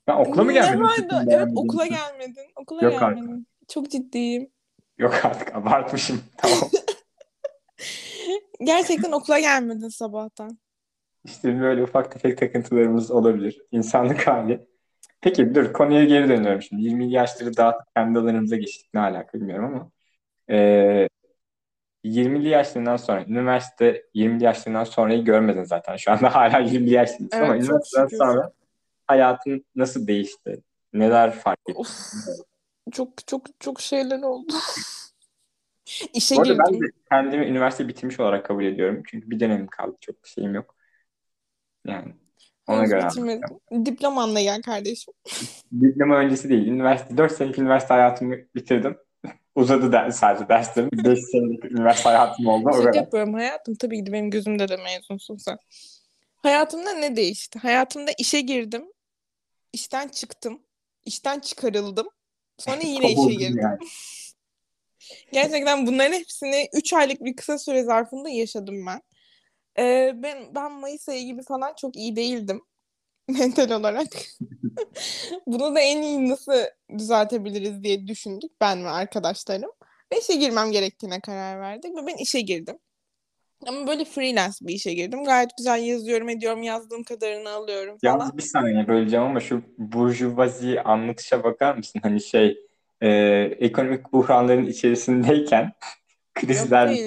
Ben 0.08 0.16
okula 0.16 0.44
mı 0.44 0.50
Ne 0.50 0.54
gelmedim? 0.54 0.84
vardı? 0.84 1.02
Evet 1.12 1.28
beğenmediğim 1.30 1.58
okula 1.58 1.86
gelmedin. 1.88 2.46
Okula 2.56 2.82
Yok 2.86 3.02
artık. 3.04 3.18
gelmedin. 3.18 3.48
Çok 3.68 3.92
ciddiyim. 3.92 4.50
Yok 4.98 5.26
artık 5.26 5.56
abartmışım. 5.56 6.22
Tamam. 6.38 6.58
Gerçekten 8.64 9.12
okula 9.12 9.40
gelmedin 9.40 9.88
sabahtan. 9.90 10.58
İşte 11.26 11.60
böyle 11.62 11.84
ufak 11.84 12.12
tefek 12.12 12.38
takıntılarımız 12.38 13.12
olabilir. 13.12 13.62
İnsanlık 13.72 14.28
hali. 14.28 14.68
Peki 15.22 15.56
dur 15.56 15.74
konuya 15.74 16.04
geri 16.06 16.30
dönüyorum 16.30 16.62
şimdi. 16.62 16.84
20 16.84 17.12
yaşları 17.12 17.58
daha 17.58 17.78
kendi 17.96 18.20
alanımıza 18.20 18.56
geçtik. 18.56 18.90
Ne 18.94 19.00
alaka 19.00 19.38
bilmiyorum 19.40 19.66
ama. 19.76 19.92
Ee, 20.50 21.10
20'li 22.04 22.50
yaşlarından 22.50 22.98
sonra, 22.98 23.24
üniversite 23.28 24.04
20'li 24.16 24.44
yaşlarından 24.44 24.84
sonrayı 24.84 25.26
görmedin 25.26 25.64
zaten. 25.64 25.96
Şu 25.96 26.12
anda 26.12 26.36
hala 26.36 26.60
20'li 26.62 26.90
yaşlısın 26.92 27.30
ama 27.34 27.46
Evet, 27.46 27.62
çok 27.62 27.70
üniversiteden 27.72 28.06
şükür. 28.06 28.18
sonra 28.18 28.52
hayatın 29.08 29.66
nasıl 29.76 30.08
değişti? 30.08 30.62
Neler 30.94 31.32
fark 31.32 31.60
ettin? 31.70 31.80
Of. 31.80 31.90
Çok 32.92 33.28
çok 33.28 33.46
çok 33.60 33.82
şeyler 33.82 34.22
oldu. 34.22 34.54
İşe 36.14 36.36
arada 36.36 36.58
ben 36.58 36.66
girdim. 36.74 36.88
de 36.88 36.92
kendimi 37.12 37.46
üniversite 37.46 37.88
bitirmiş 37.88 38.20
olarak 38.20 38.46
kabul 38.46 38.66
ediyorum. 38.66 39.04
Çünkü 39.08 39.30
bir 39.30 39.40
dönemim 39.40 39.68
kaldı. 39.68 39.98
Çok 40.02 40.24
bir 40.24 40.30
şeyim 40.30 40.56
yok. 40.56 40.76
Yani 41.88 42.14
ona 42.68 42.78
Henüz 42.78 42.90
göre 42.90 43.06
bitirmedim. 43.06 43.86
Diplomanla 43.86 44.42
gel 44.42 44.62
kardeşim. 44.62 45.14
Diploma 45.82 46.16
öncesi 46.18 46.50
değil. 46.50 46.68
Üniversite 46.68 47.18
4 47.18 47.32
senelik 47.32 47.58
üniversite 47.60 47.94
hayatımı 47.94 48.36
bitirdim. 48.56 48.98
Uzadı 49.60 49.92
ders, 49.92 50.20
sadece 50.20 50.50
derslerim. 50.50 50.90
5 51.06 51.20
senelik 51.20 51.66
üniversite 51.66 52.10
hayatım 52.10 52.48
oldu. 52.48 52.84
Şaka 52.84 52.98
yapıyorum 52.98 53.34
hayatım. 53.34 53.76
Tabii 53.76 54.00
ki 54.00 54.06
de 54.06 54.14
benim 54.14 54.30
gözümde 54.30 54.68
de 54.68 54.78
mezunsun 54.78 55.38
sen. 55.38 55.58
Hayatımda 56.36 56.94
ne 56.94 57.16
değişti? 57.16 57.60
Hayatımda 57.60 58.12
işe 58.18 58.42
girdim. 58.42 58.86
İşten 59.74 60.08
çıktım. 60.08 60.62
İşten 61.06 61.40
çıkarıldım. 61.40 62.08
Sonra 62.58 62.82
yine 62.82 63.12
işe 63.12 63.34
girdim. 63.34 63.60
yani. 63.62 63.78
Gerçekten 65.32 65.88
bunların 65.88 66.14
hepsini 66.14 66.70
3 66.74 66.94
aylık 66.94 67.24
bir 67.24 67.36
kısa 67.36 67.58
süre 67.58 67.84
zarfında 67.84 68.30
yaşadım 68.30 68.86
ben. 68.86 69.02
Ee, 69.80 70.12
ben 70.16 70.56
ben 70.56 70.72
Mayıs 70.72 71.10
ayı 71.10 71.26
gibi 71.26 71.44
falan 71.44 71.74
çok 71.78 71.96
iyi 71.96 72.16
değildim 72.16 72.62
mental 73.40 73.72
olarak. 73.72 74.08
Bunu 75.48 75.76
da 75.76 75.80
en 75.80 76.02
iyi 76.02 76.30
nasıl 76.30 76.54
düzeltebiliriz 76.98 77.84
diye 77.84 78.08
düşündük 78.08 78.52
ben 78.62 78.84
ve 78.84 78.90
arkadaşlarım. 78.90 79.72
Ve 80.14 80.20
işe 80.20 80.36
girmem 80.36 80.72
gerektiğine 80.72 81.20
karar 81.20 81.60
verdik 81.60 81.96
ve 81.96 82.08
ben 82.08 82.16
işe 82.16 82.42
girdim. 82.42 82.78
Ama 83.68 83.88
böyle 83.88 84.06
freelance 84.06 84.56
bir 84.62 84.74
işe 84.74 84.94
girdim. 84.94 85.24
Gayet 85.24 85.58
güzel 85.58 85.84
yazıyorum, 85.84 86.30
ediyorum, 86.30 86.64
yazdığım 86.64 87.04
kadarını 87.04 87.50
alıyorum 87.50 87.98
falan. 88.02 88.14
Yalnız 88.14 88.38
bir 88.38 88.42
saniye 88.42 88.88
böleceğim 88.88 89.26
ama 89.26 89.40
şu 89.40 89.62
burjuvazi 89.78 90.82
anlatışa 90.82 91.44
bakar 91.44 91.76
mısın? 91.76 92.00
Hani 92.04 92.22
şey 92.22 92.58
e, 93.02 93.10
ekonomik 93.60 94.14
buhranların 94.14 94.66
içerisindeyken 94.66 95.72
krizler, 96.34 96.98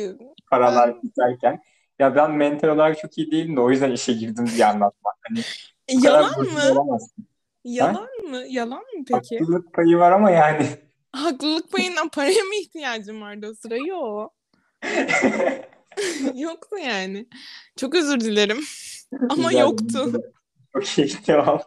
paralar 0.50 1.02
biterken 1.02 1.62
ya 1.98 2.16
ben 2.16 2.30
mental 2.30 2.68
olarak 2.68 2.98
çok 2.98 3.18
iyi 3.18 3.30
değilim 3.30 3.56
de 3.56 3.60
o 3.60 3.70
yüzden 3.70 3.92
işe 3.92 4.12
girdim 4.12 4.46
diye 4.46 4.66
anlatmak. 4.66 5.14
Hani 5.28 5.40
yalan 6.02 6.40
mı? 6.40 6.72
olamazsın. 6.72 7.26
Yalan 7.64 8.08
mı? 8.30 8.42
Yalan 8.48 8.78
mı 8.78 9.04
peki? 9.08 9.38
Haklılık 9.38 9.72
payı 9.72 9.96
var 9.96 10.12
ama 10.12 10.30
yani. 10.30 10.66
Haklılık 11.12 11.72
payından 11.72 12.08
paraya 12.08 12.44
mı 12.44 12.54
ihtiyacım 12.60 13.20
vardı 13.20 13.48
o 13.50 13.54
sıra? 13.54 13.76
Yok. 13.76 14.34
Yoktu 16.34 16.78
yani. 16.78 17.26
Çok 17.76 17.94
özür 17.94 18.20
dilerim. 18.20 18.60
Ama 19.30 19.48
Güzel. 19.48 19.60
yoktu. 19.60 20.12
Okey 20.76 21.12
devam. 21.26 21.60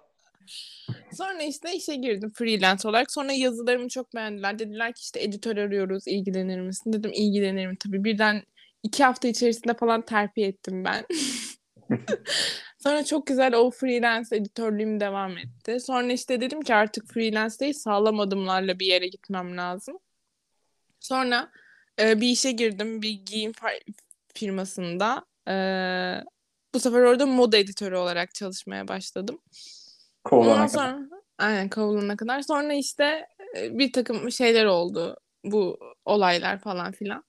Sonra 1.14 1.44
işte 1.44 1.74
işe 1.74 1.96
girdim 1.96 2.32
freelance 2.36 2.88
olarak. 2.88 3.12
Sonra 3.12 3.32
yazılarımı 3.32 3.90
çok 3.90 4.16
beğendiler. 4.16 4.60
Dediler 4.60 4.94
ki 4.94 5.02
işte 5.02 5.24
editör 5.24 5.58
arıyoruz, 5.58 6.08
ilgilenir 6.08 6.60
misin? 6.60 6.94
Dedim 6.94 7.12
ilgilenirim 7.14 7.76
tabii. 7.76 8.04
Birden 8.04 8.44
iki 8.84 9.04
hafta 9.04 9.28
içerisinde 9.28 9.74
falan 9.74 10.02
terfi 10.02 10.44
ettim 10.44 10.84
ben. 10.86 11.06
Sonra 12.86 13.04
çok 13.06 13.28
güzel 13.28 13.54
o 13.56 13.72
freelance 13.72 14.36
editörlüğüm 14.36 15.00
devam 15.00 15.38
etti. 15.38 15.80
Sonra 15.80 16.14
işte 16.14 16.42
dedim 16.42 16.62
ki 16.62 16.76
artık 16.76 17.08
freelance 17.08 17.60
değil 17.60 17.74
sağlam 17.74 18.20
adımlarla 18.20 18.80
bir 18.80 18.86
yere 18.86 19.08
gitmem 19.08 19.58
lazım. 19.58 19.98
Sonra 21.00 21.52
e, 22.00 22.22
bir 22.22 22.28
işe 22.28 22.52
girdim 22.52 23.02
bir 23.02 23.10
giyim 23.26 23.52
firmasında. 24.34 25.26
E, 25.48 25.54
bu 26.74 26.80
sefer 26.80 27.00
orada 27.00 27.26
moda 27.26 27.58
editörü 27.58 27.96
olarak 27.96 28.36
çalışmaya 28.36 28.88
başladım. 28.88 29.42
Kovulana 30.24 30.54
Ondan 30.54 30.68
kadar. 30.68 30.90
sonra 30.90 31.22
aynen 31.38 31.70
kovulana 31.70 32.18
kadar. 32.18 32.42
Sonra 32.42 32.74
işte 32.74 33.28
e, 33.58 33.80
bir 33.80 33.94
takım 33.94 34.32
şeyler 34.32 34.66
oldu. 34.66 35.18
Bu 35.44 35.80
olaylar 36.06 36.60
falan 36.60 36.92
filan. 36.92 37.24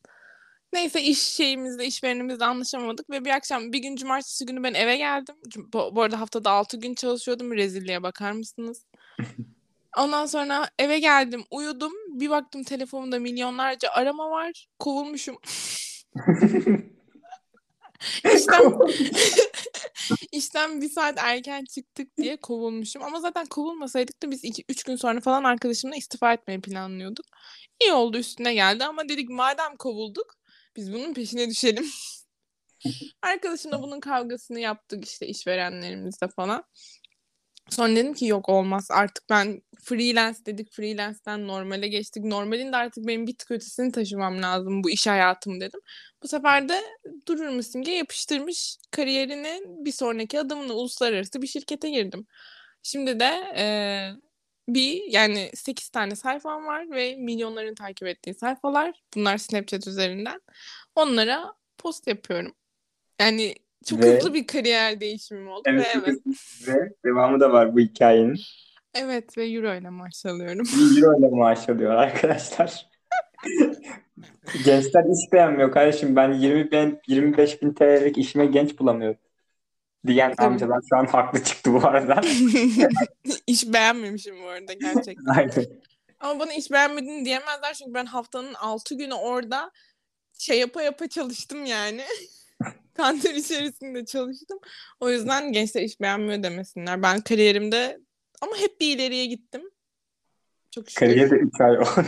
Neyse 0.76 1.02
iş 1.02 1.18
şeyimizde, 1.18 1.86
işverenimizle 1.86 2.44
anlaşamadık 2.44 3.10
ve 3.10 3.24
bir 3.24 3.30
akşam 3.30 3.72
bir 3.72 3.78
gün 3.78 3.96
cumartesi 3.96 4.46
günü 4.46 4.62
ben 4.62 4.74
eve 4.74 4.96
geldim. 4.96 5.34
Bu, 5.72 5.96
bu 5.96 6.02
arada 6.02 6.20
haftada 6.20 6.50
6 6.50 6.76
gün 6.76 6.94
çalışıyordum. 6.94 7.52
Rezilliğe 7.52 8.02
bakar 8.02 8.32
mısınız? 8.32 8.86
Ondan 9.98 10.26
sonra 10.26 10.70
eve 10.78 10.98
geldim, 10.98 11.44
uyudum. 11.50 11.92
Bir 12.08 12.30
baktım 12.30 12.62
telefonumda 12.62 13.18
milyonlarca 13.18 13.88
arama 13.90 14.30
var. 14.30 14.66
Kovulmuşum. 14.78 15.36
İşten, 18.34 18.72
işten 20.32 20.80
bir 20.80 20.90
saat 20.90 21.18
erken 21.18 21.64
çıktık 21.64 22.16
diye 22.16 22.36
kovulmuşum. 22.36 23.02
Ama 23.02 23.20
zaten 23.20 23.46
kovulmasaydık 23.46 24.22
da 24.22 24.30
biz 24.30 24.44
2-3 24.44 24.86
gün 24.86 24.96
sonra 24.96 25.20
falan 25.20 25.44
arkadaşımla 25.44 25.96
istifa 25.96 26.32
etmeyi 26.32 26.60
planlıyorduk. 26.60 27.26
İyi 27.82 27.92
oldu 27.92 28.18
üstüne 28.18 28.54
geldi 28.54 28.84
ama 28.84 29.08
dedik 29.08 29.30
madem 29.30 29.76
kovulduk 29.76 30.35
biz 30.76 30.92
bunun 30.92 31.14
peşine 31.14 31.50
düşelim. 31.50 31.86
Arkadaşımla 33.22 33.82
bunun 33.82 34.00
kavgasını 34.00 34.60
yaptık 34.60 35.04
işte 35.04 35.26
işverenlerimizle 35.26 36.28
falan. 36.28 36.64
Sonra 37.70 37.96
dedim 37.96 38.14
ki 38.14 38.26
yok 38.26 38.48
olmaz 38.48 38.88
artık 38.90 39.24
ben 39.30 39.62
freelance 39.84 40.38
dedik 40.46 40.72
freelance'den 40.72 41.46
normale 41.46 41.88
geçtik. 41.88 42.24
Normalin 42.24 42.72
de 42.72 42.76
artık 42.76 43.06
benim 43.06 43.26
bir 43.26 43.36
tık 43.36 43.50
ötesini 43.50 43.92
taşımam 43.92 44.42
lazım 44.42 44.84
bu 44.84 44.90
iş 44.90 45.06
hayatım 45.06 45.60
dedim. 45.60 45.80
Bu 46.22 46.28
sefer 46.28 46.68
de 46.68 46.82
durur 47.28 47.48
mu 47.48 47.62
simge 47.62 47.92
yapıştırmış 47.92 48.76
kariyerinin 48.90 49.84
bir 49.84 49.92
sonraki 49.92 50.40
adımını 50.40 50.72
uluslararası 50.72 51.42
bir 51.42 51.46
şirkete 51.46 51.90
girdim. 51.90 52.26
Şimdi 52.82 53.20
de 53.20 53.30
eee, 53.56 54.14
bir 54.68 55.02
yani 55.10 55.50
8 55.54 55.88
tane 55.88 56.16
sayfam 56.16 56.66
var 56.66 56.90
ve 56.90 57.16
milyonların 57.16 57.74
takip 57.74 58.08
ettiği 58.08 58.34
sayfalar. 58.34 59.02
Bunlar 59.16 59.38
Snapchat 59.38 59.86
üzerinden. 59.86 60.40
Onlara 60.94 61.54
post 61.78 62.06
yapıyorum. 62.06 62.52
Yani 63.20 63.54
çok 63.86 64.02
Ve- 64.02 64.16
hızlı 64.16 64.34
bir 64.34 64.46
kariyer 64.46 65.00
değişimim 65.00 65.48
oldu 65.48 65.62
Evet, 65.66 65.86
ve 65.86 66.00
evet. 66.04 66.18
Ve 66.68 66.92
devamı 67.04 67.40
da 67.40 67.52
var 67.52 67.74
bu 67.74 67.80
hikayenin. 67.80 68.40
Evet 68.94 69.38
ve 69.38 69.46
euro 69.46 69.74
ile 69.74 69.90
maaş 69.90 70.26
alıyorum. 70.26 70.66
1 70.96 71.02
euro 71.02 71.18
ile 71.18 71.28
maaş 71.28 71.68
alıyor 71.68 71.94
arkadaşlar. 71.94 72.86
Gençler 74.64 75.04
iş 75.04 75.32
beğenmiyor 75.32 75.72
kardeşim. 75.72 76.16
Ben 76.16 76.32
20 76.32 76.70
bin, 76.70 77.00
25 77.06 77.62
bin 77.62 77.72
TL'lik 77.72 78.18
işime 78.18 78.46
genç 78.46 78.78
bulamıyorum. 78.78 79.18
Diyen 80.06 80.34
Tabii. 80.34 80.46
amcalar 80.46 80.80
şu 80.90 80.96
an 80.96 81.06
haklı 81.06 81.44
çıktı 81.44 81.72
bu 81.72 81.86
arada. 81.86 82.20
İş 83.46 83.72
beğenmemişim 83.72 84.42
bu 84.42 84.48
arada 84.48 84.72
gerçekten. 84.72 85.34
Aynen. 85.36 85.66
Ama 86.20 86.40
bana 86.40 86.52
iş 86.54 86.70
beğenmediğini 86.70 87.24
diyemezler 87.24 87.74
çünkü 87.74 87.94
ben 87.94 88.06
haftanın 88.06 88.54
6 88.54 88.94
günü 88.94 89.14
orada 89.14 89.70
şey 90.38 90.58
yapa 90.58 90.82
yapa 90.82 91.08
çalıştım 91.08 91.66
yani. 91.66 92.02
Kanter 92.94 93.34
içerisinde 93.34 94.04
çalıştım. 94.04 94.58
O 95.00 95.10
yüzden 95.10 95.52
gençler 95.52 95.82
iş 95.82 96.00
beğenmiyor 96.00 96.42
demesinler. 96.42 97.02
Ben 97.02 97.20
kariyerimde 97.20 98.00
ama 98.40 98.56
hep 98.56 98.80
bir 98.80 98.96
ileriye 98.96 99.26
gittim. 99.26 99.62
Çok 100.70 100.90
şükür. 100.90 101.06
Kariyeri 101.06 101.30
de 101.30 101.34
3 101.34 101.60
ay 101.60 101.70
oldu. 101.78 102.06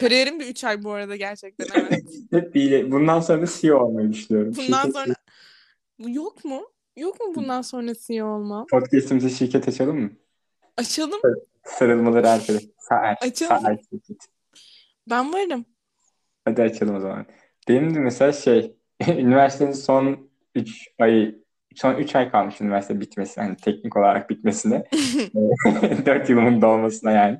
Kariyerim 0.00 0.40
de 0.40 0.48
3 0.48 0.64
ay 0.64 0.84
bu 0.84 0.90
arada 0.92 1.16
gerçekten 1.16 1.66
evet. 1.74 2.04
Hep 2.30 2.54
bir 2.54 2.62
ile- 2.62 2.90
Bundan 2.92 3.20
sonra 3.20 3.46
CEO 3.60 3.78
olmayı 3.78 4.12
düşünüyorum. 4.12 4.54
Bundan 4.56 4.90
sonra 4.90 5.14
yok 5.98 6.44
mu? 6.44 6.68
Yok 6.96 7.20
mu 7.20 7.34
bundan 7.34 7.62
sonra 7.62 7.92
CEO 7.94 8.26
olmam? 8.26 8.66
Podcast'imize 8.66 9.30
şirket 9.30 9.68
açalım 9.68 10.00
mı? 10.00 10.10
Açalım. 10.76 11.20
Sarılmaları 11.64 12.30
arkadaş. 12.30 12.62
Saat. 12.78 13.22
Açalım. 13.22 13.62
Saat. 13.62 13.80
Ben 15.10 15.32
varım. 15.32 15.64
Hadi 16.44 16.62
açalım 16.62 16.96
o 16.96 17.00
zaman. 17.00 17.26
Benim 17.68 17.94
de 17.94 17.98
mesela 18.00 18.32
şey, 18.32 18.76
üniversitenin 19.08 19.72
son 19.72 20.30
3 20.54 20.88
ayı 20.98 21.42
son 21.74 21.94
3 21.94 22.16
ay 22.16 22.30
kalmış 22.30 22.60
üniversite 22.60 23.00
bitmesine, 23.00 23.44
hani 23.44 23.56
teknik 23.56 23.96
olarak 23.96 24.30
bitmesine. 24.30 24.84
4 26.06 26.30
yılımın 26.30 26.62
dolmasına 26.62 27.10
yani. 27.10 27.38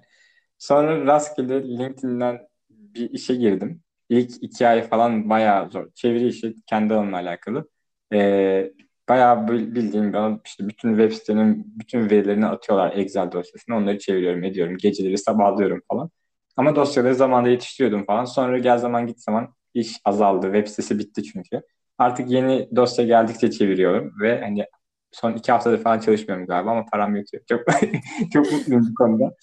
Sonra 0.59 1.07
rastgele 1.07 1.63
LinkedIn'den 1.63 2.49
bir 2.71 3.11
işe 3.11 3.35
girdim. 3.35 3.83
İlk 4.09 4.43
iki 4.43 4.67
ay 4.69 4.89
falan 4.89 5.31
bayağı 5.31 5.71
zor. 5.71 5.87
Çeviri 5.95 6.27
işi 6.27 6.55
kendi 6.67 6.95
alanımla 6.95 7.17
alakalı. 7.17 7.69
Ee, 8.13 8.73
bayağı 9.09 9.49
bildiğim 9.49 10.13
bana 10.13 10.41
işte 10.45 10.69
bütün 10.69 10.97
web 10.97 11.13
sitenin 11.13 11.73
bütün 11.79 12.11
verilerini 12.11 12.47
atıyorlar 12.47 12.97
Excel 12.97 13.33
dosyasına. 13.33 13.77
Onları 13.77 13.99
çeviriyorum, 13.99 14.45
ediyorum. 14.45 14.77
Geceleri 14.79 15.19
sabahlıyorum 15.19 15.83
falan. 15.91 16.11
Ama 16.57 16.77
dosyaları 16.77 17.15
zamanında 17.15 17.51
yetiştiriyordum 17.51 18.07
falan. 18.07 18.25
Sonra 18.25 18.59
gel 18.59 18.79
zaman 18.79 19.07
git 19.07 19.21
zaman 19.21 19.55
iş 19.75 19.97
azaldı. 20.05 20.47
Web 20.47 20.67
sitesi 20.67 20.99
bitti 20.99 21.23
çünkü. 21.23 21.63
Artık 21.99 22.31
yeni 22.31 22.69
dosya 22.77 23.05
geldikçe 23.05 23.51
çeviriyorum 23.51 24.13
ve 24.21 24.41
hani 24.41 24.67
son 25.13 25.33
iki 25.33 25.53
haftada 25.53 25.77
falan 25.79 26.01
çalışmıyorum 26.01 26.47
galiba 26.47 26.71
ama 26.71 26.85
param 26.93 27.17
yetiyor. 27.17 27.43
Çok 27.49 27.61
çok 28.33 28.53
mutluyum 28.53 28.87
bu 28.91 28.95
konuda. 28.95 29.35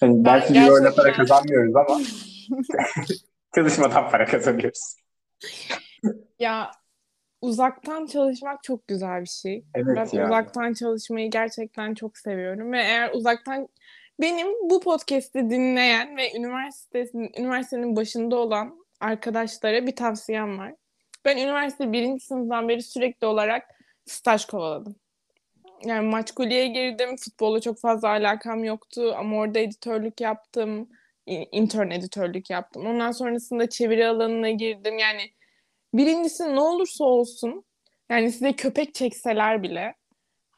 Hani 0.00 0.24
belki 0.24 0.52
gerçekten... 0.52 0.84
öyle 0.84 0.94
para 0.94 1.12
kazanmıyoruz 1.12 1.76
ama 1.76 2.00
çalışmadan 3.54 4.10
para 4.10 4.24
kazanıyoruz. 4.24 4.96
Ya 6.38 6.70
uzaktan 7.42 8.06
çalışmak 8.06 8.62
çok 8.62 8.88
güzel 8.88 9.20
bir 9.20 9.28
şey. 9.28 9.64
Evet 9.74 9.96
ben 9.96 10.18
ya. 10.18 10.26
uzaktan 10.26 10.74
çalışmayı 10.74 11.30
gerçekten 11.30 11.94
çok 11.94 12.18
seviyorum 12.18 12.72
ve 12.72 12.78
eğer 12.78 13.10
uzaktan 13.14 13.68
benim 14.20 14.46
bu 14.70 14.80
podcast'i 14.80 15.50
dinleyen 15.50 16.16
ve 16.16 16.36
üniversitenin 16.36 17.30
üniversitenin 17.38 17.96
başında 17.96 18.36
olan 18.36 18.76
arkadaşlara 19.00 19.86
bir 19.86 19.96
tavsiyem 19.96 20.58
var. 20.58 20.74
Ben 21.24 21.36
üniversite 21.36 21.92
birinci 21.92 22.24
sınıftan 22.24 22.68
beri 22.68 22.82
sürekli 22.82 23.26
olarak 23.26 23.62
staj 24.06 24.44
kovaladım. 24.44 24.96
Yani 25.84 26.08
maç 26.08 26.32
kulüye 26.32 26.66
girdim. 26.66 27.16
Futbolla 27.16 27.60
çok 27.60 27.80
fazla 27.80 28.08
alakam 28.08 28.64
yoktu 28.64 29.14
ama 29.16 29.36
orada 29.36 29.58
editörlük 29.58 30.20
yaptım. 30.20 30.88
intern 31.26 31.90
editörlük 31.90 32.50
yaptım. 32.50 32.86
Ondan 32.86 33.10
sonrasında 33.10 33.68
çeviri 33.68 34.06
alanına 34.06 34.50
girdim. 34.50 34.98
Yani 34.98 35.22
birincisi 35.94 36.54
ne 36.54 36.60
olursa 36.60 37.04
olsun 37.04 37.64
yani 38.10 38.32
size 38.32 38.52
köpek 38.52 38.94
çekseler 38.94 39.62
bile 39.62 39.94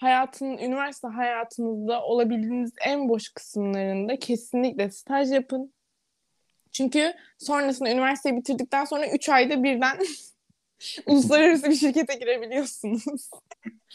hayatın, 0.01 0.59
üniversite 0.59 1.09
hayatınızda 1.09 2.03
olabildiğiniz 2.03 2.73
en 2.87 3.09
boş 3.09 3.29
kısımlarında 3.29 4.18
kesinlikle 4.18 4.90
staj 4.90 5.33
yapın. 5.33 5.75
Çünkü 6.73 7.12
sonrasında 7.38 7.90
üniversiteyi 7.90 8.37
bitirdikten 8.37 8.85
sonra 8.85 9.07
3 9.09 9.29
ayda 9.29 9.62
birden 9.62 9.99
uluslararası 11.07 11.70
bir 11.70 11.75
şirkete 11.75 12.14
girebiliyorsunuz. 12.14 13.31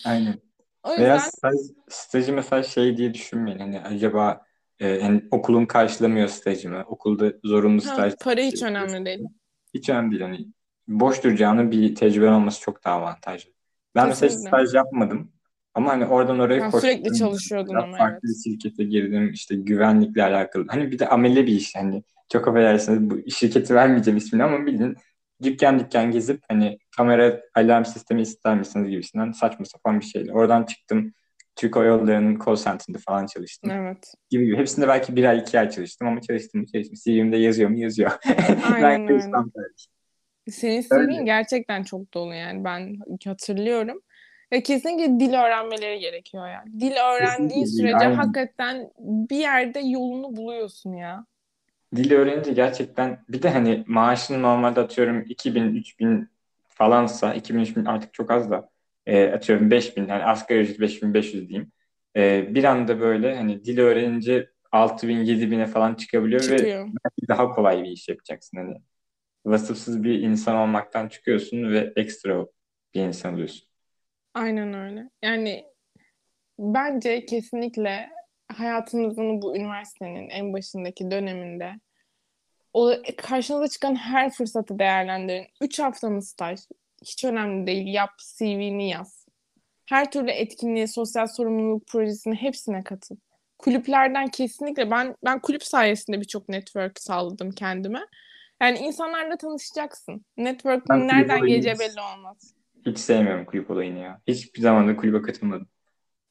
Aynen. 0.05 0.39
O 0.83 0.89
yüzden... 0.89 1.05
Veya 1.05 1.19
staj, 1.19 1.55
stajı 1.89 2.33
mesela 2.33 2.63
şey 2.63 2.97
diye 2.97 3.13
düşünmeyin. 3.13 3.59
Hani 3.59 3.79
acaba 3.79 4.45
e, 4.79 4.87
yani 4.87 5.21
okulun 5.31 5.65
karşılamıyor 5.65 6.27
stajımı. 6.27 6.83
Okulda 6.87 7.33
zorunlu 7.43 7.85
ha, 7.85 7.93
staj. 7.93 8.13
Para 8.21 8.41
hiç 8.41 8.63
önemli 8.63 9.05
değil. 9.05 9.27
Hiç 9.73 9.89
önemli 9.89 10.11
değil. 10.11 10.21
Hani 10.21 10.47
boş 10.89 11.23
duracağını 11.23 11.71
bir 11.71 11.95
tecrübe 11.95 12.29
olması 12.29 12.61
çok 12.61 12.83
daha 12.83 12.95
avantajlı. 12.95 13.51
Ben 13.95 14.09
Kesinlikle. 14.09 14.35
mesela 14.35 14.47
staj 14.47 14.75
yapmadım. 14.75 15.31
Ama 15.73 15.91
hani 15.91 16.05
oradan 16.05 16.39
oraya 16.39 16.61
ben 16.61 16.71
koştum. 16.71 16.89
Sürekli 16.89 17.17
çalışıyordun 17.17 17.75
ama 17.75 17.97
farklı 17.97 18.19
evet. 18.27 18.35
bir 18.45 18.51
şirkete 18.51 18.83
girdim. 18.83 19.31
işte 19.33 19.55
güvenlikle 19.55 20.23
alakalı. 20.23 20.65
Hani 20.67 20.91
bir 20.91 20.99
de 20.99 21.07
amele 21.07 21.47
bir 21.47 21.53
iş. 21.53 21.75
Hani 21.75 22.03
çok 22.31 22.47
affedersiniz 22.47 23.09
bu 23.09 23.31
şirketi 23.31 23.75
vermeyeceğim 23.75 24.17
ismini 24.17 24.43
ama 24.43 24.65
bilin 24.65 24.97
dükkan 25.43 25.79
dükkan 25.79 26.11
gezip 26.11 26.41
hani 26.49 26.77
kamera 26.97 27.41
alarm 27.55 27.85
sistemi 27.85 28.21
ister 28.21 28.57
misiniz 28.57 28.89
gibisinden 28.89 29.31
saçma 29.31 29.65
sapan 29.65 29.99
bir 29.99 30.05
şeyle. 30.05 30.33
Oradan 30.33 30.63
çıktım. 30.63 31.13
Türk 31.55 31.75
Hava 31.75 31.85
Yolları'nın 31.85 32.39
call 32.45 32.55
center'ında 32.55 32.97
falan 32.97 33.25
çalıştım. 33.25 33.71
Evet. 33.71 34.13
Gibi 34.29 34.45
gibi. 34.45 34.57
Hepsinde 34.57 34.87
belki 34.87 35.15
bir 35.15 35.23
ay 35.23 35.39
iki 35.39 35.59
ay 35.59 35.69
çalıştım 35.69 36.07
ama 36.07 36.21
çalıştım 36.21 36.65
çalıştım. 36.65 36.97
CV'mde 37.05 37.37
yazıyor 37.37 37.69
mu 37.69 37.79
yazıyor. 37.79 38.11
Aynen 38.73 39.07
ben 39.07 39.51
öyle. 39.55 39.73
Senin 40.51 40.81
CV'in 40.81 41.25
gerçekten 41.25 41.83
çok 41.83 42.13
dolu 42.13 42.33
yani. 42.33 42.63
Ben 42.63 42.99
hatırlıyorum. 43.25 44.01
Ve 44.51 44.63
kesinlikle 44.63 45.19
dil 45.19 45.33
öğrenmeleri 45.33 45.99
gerekiyor 45.99 46.47
yani. 46.47 46.79
Dil 46.79 46.91
öğrendiğin 46.91 47.65
sürece 47.65 47.95
aynen. 47.95 48.15
hakikaten 48.15 48.91
bir 48.99 49.37
yerde 49.37 49.79
yolunu 49.79 50.35
buluyorsun 50.35 50.93
ya 50.93 51.25
dil 51.95 52.11
öğrenince 52.11 52.53
gerçekten 52.53 53.23
bir 53.29 53.41
de 53.41 53.49
hani 53.49 53.83
maaşını 53.87 54.41
normalde 54.41 54.79
atıyorum 54.79 55.25
2000 55.29 55.75
3000 55.75 56.29
falansa 56.67 57.33
2000 57.33 57.59
3000 57.59 57.85
artık 57.85 58.13
çok 58.13 58.31
az 58.31 58.51
da 58.51 58.69
e, 59.05 59.31
atıyorum 59.31 59.71
5000 59.71 60.07
yani 60.07 60.23
asgari 60.23 60.59
ücret 60.59 60.79
5500 60.79 61.49
diyeyim. 61.49 61.71
E, 62.15 62.55
bir 62.55 62.63
anda 62.63 62.99
böyle 62.99 63.35
hani 63.35 63.65
dil 63.65 63.79
öğrenince 63.79 64.49
6000 64.71 65.17
7000'e 65.17 65.67
falan 65.67 65.95
çıkabiliyor 65.95 66.41
Çıkıyor. 66.41 66.87
ve 66.87 67.27
daha 67.27 67.51
kolay 67.51 67.83
bir 67.83 67.89
iş 67.89 68.09
yapacaksın 68.09 68.57
hani. 68.57 68.81
Vasıfsız 69.49 70.03
bir 70.03 70.21
insan 70.21 70.55
olmaktan 70.55 71.07
çıkıyorsun 71.07 71.71
ve 71.71 71.93
ekstra 71.95 72.45
bir 72.93 73.01
insan 73.01 73.33
oluyorsun. 73.33 73.67
Aynen 74.33 74.73
öyle. 74.73 75.09
Yani 75.21 75.65
bence 76.59 77.25
kesinlikle 77.25 78.09
hayatınızın 78.53 79.41
bu 79.41 79.57
üniversitenin 79.57 80.29
en 80.29 80.53
başındaki 80.53 81.11
döneminde 81.11 81.73
o 82.73 82.91
karşınıza 83.17 83.67
çıkan 83.67 83.95
her 83.95 84.31
fırsatı 84.31 84.79
değerlendirin. 84.79 85.47
Üç 85.61 85.79
haftanız 85.79 86.29
staj. 86.29 86.59
Hiç 87.01 87.25
önemli 87.25 87.67
değil. 87.67 87.93
Yap, 87.93 88.11
CV'ni 88.37 88.89
yaz. 88.89 89.25
Her 89.85 90.11
türlü 90.11 90.31
etkinliğe, 90.31 90.87
sosyal 90.87 91.27
sorumluluk 91.27 91.87
projesine 91.87 92.35
hepsine 92.35 92.83
katıl. 92.83 93.15
Kulüplerden 93.57 94.27
kesinlikle 94.27 94.91
ben 94.91 95.15
ben 95.25 95.39
kulüp 95.39 95.63
sayesinde 95.63 96.19
birçok 96.19 96.49
network 96.49 96.99
sağladım 96.99 97.51
kendime. 97.51 97.99
Yani 98.61 98.77
insanlarla 98.77 99.37
tanışacaksın. 99.37 100.25
Network'ün 100.37 101.07
nereden 101.07 101.45
geleceği 101.45 101.79
belli 101.79 102.01
olmaz. 102.15 102.53
Hiç 102.85 102.99
sevmiyorum 102.99 103.45
kulüp 103.45 103.71
olayını 103.71 103.99
ya. 103.99 104.21
Hiçbir 104.27 104.61
zaman 104.61 104.87
da 104.87 104.95
kulübe 104.95 105.21
katılmadım. 105.21 105.67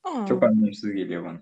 Aa. 0.04 0.26
Çok 0.26 0.42
anlamsız 0.42 0.92
geliyor 0.92 1.24
bana. 1.24 1.40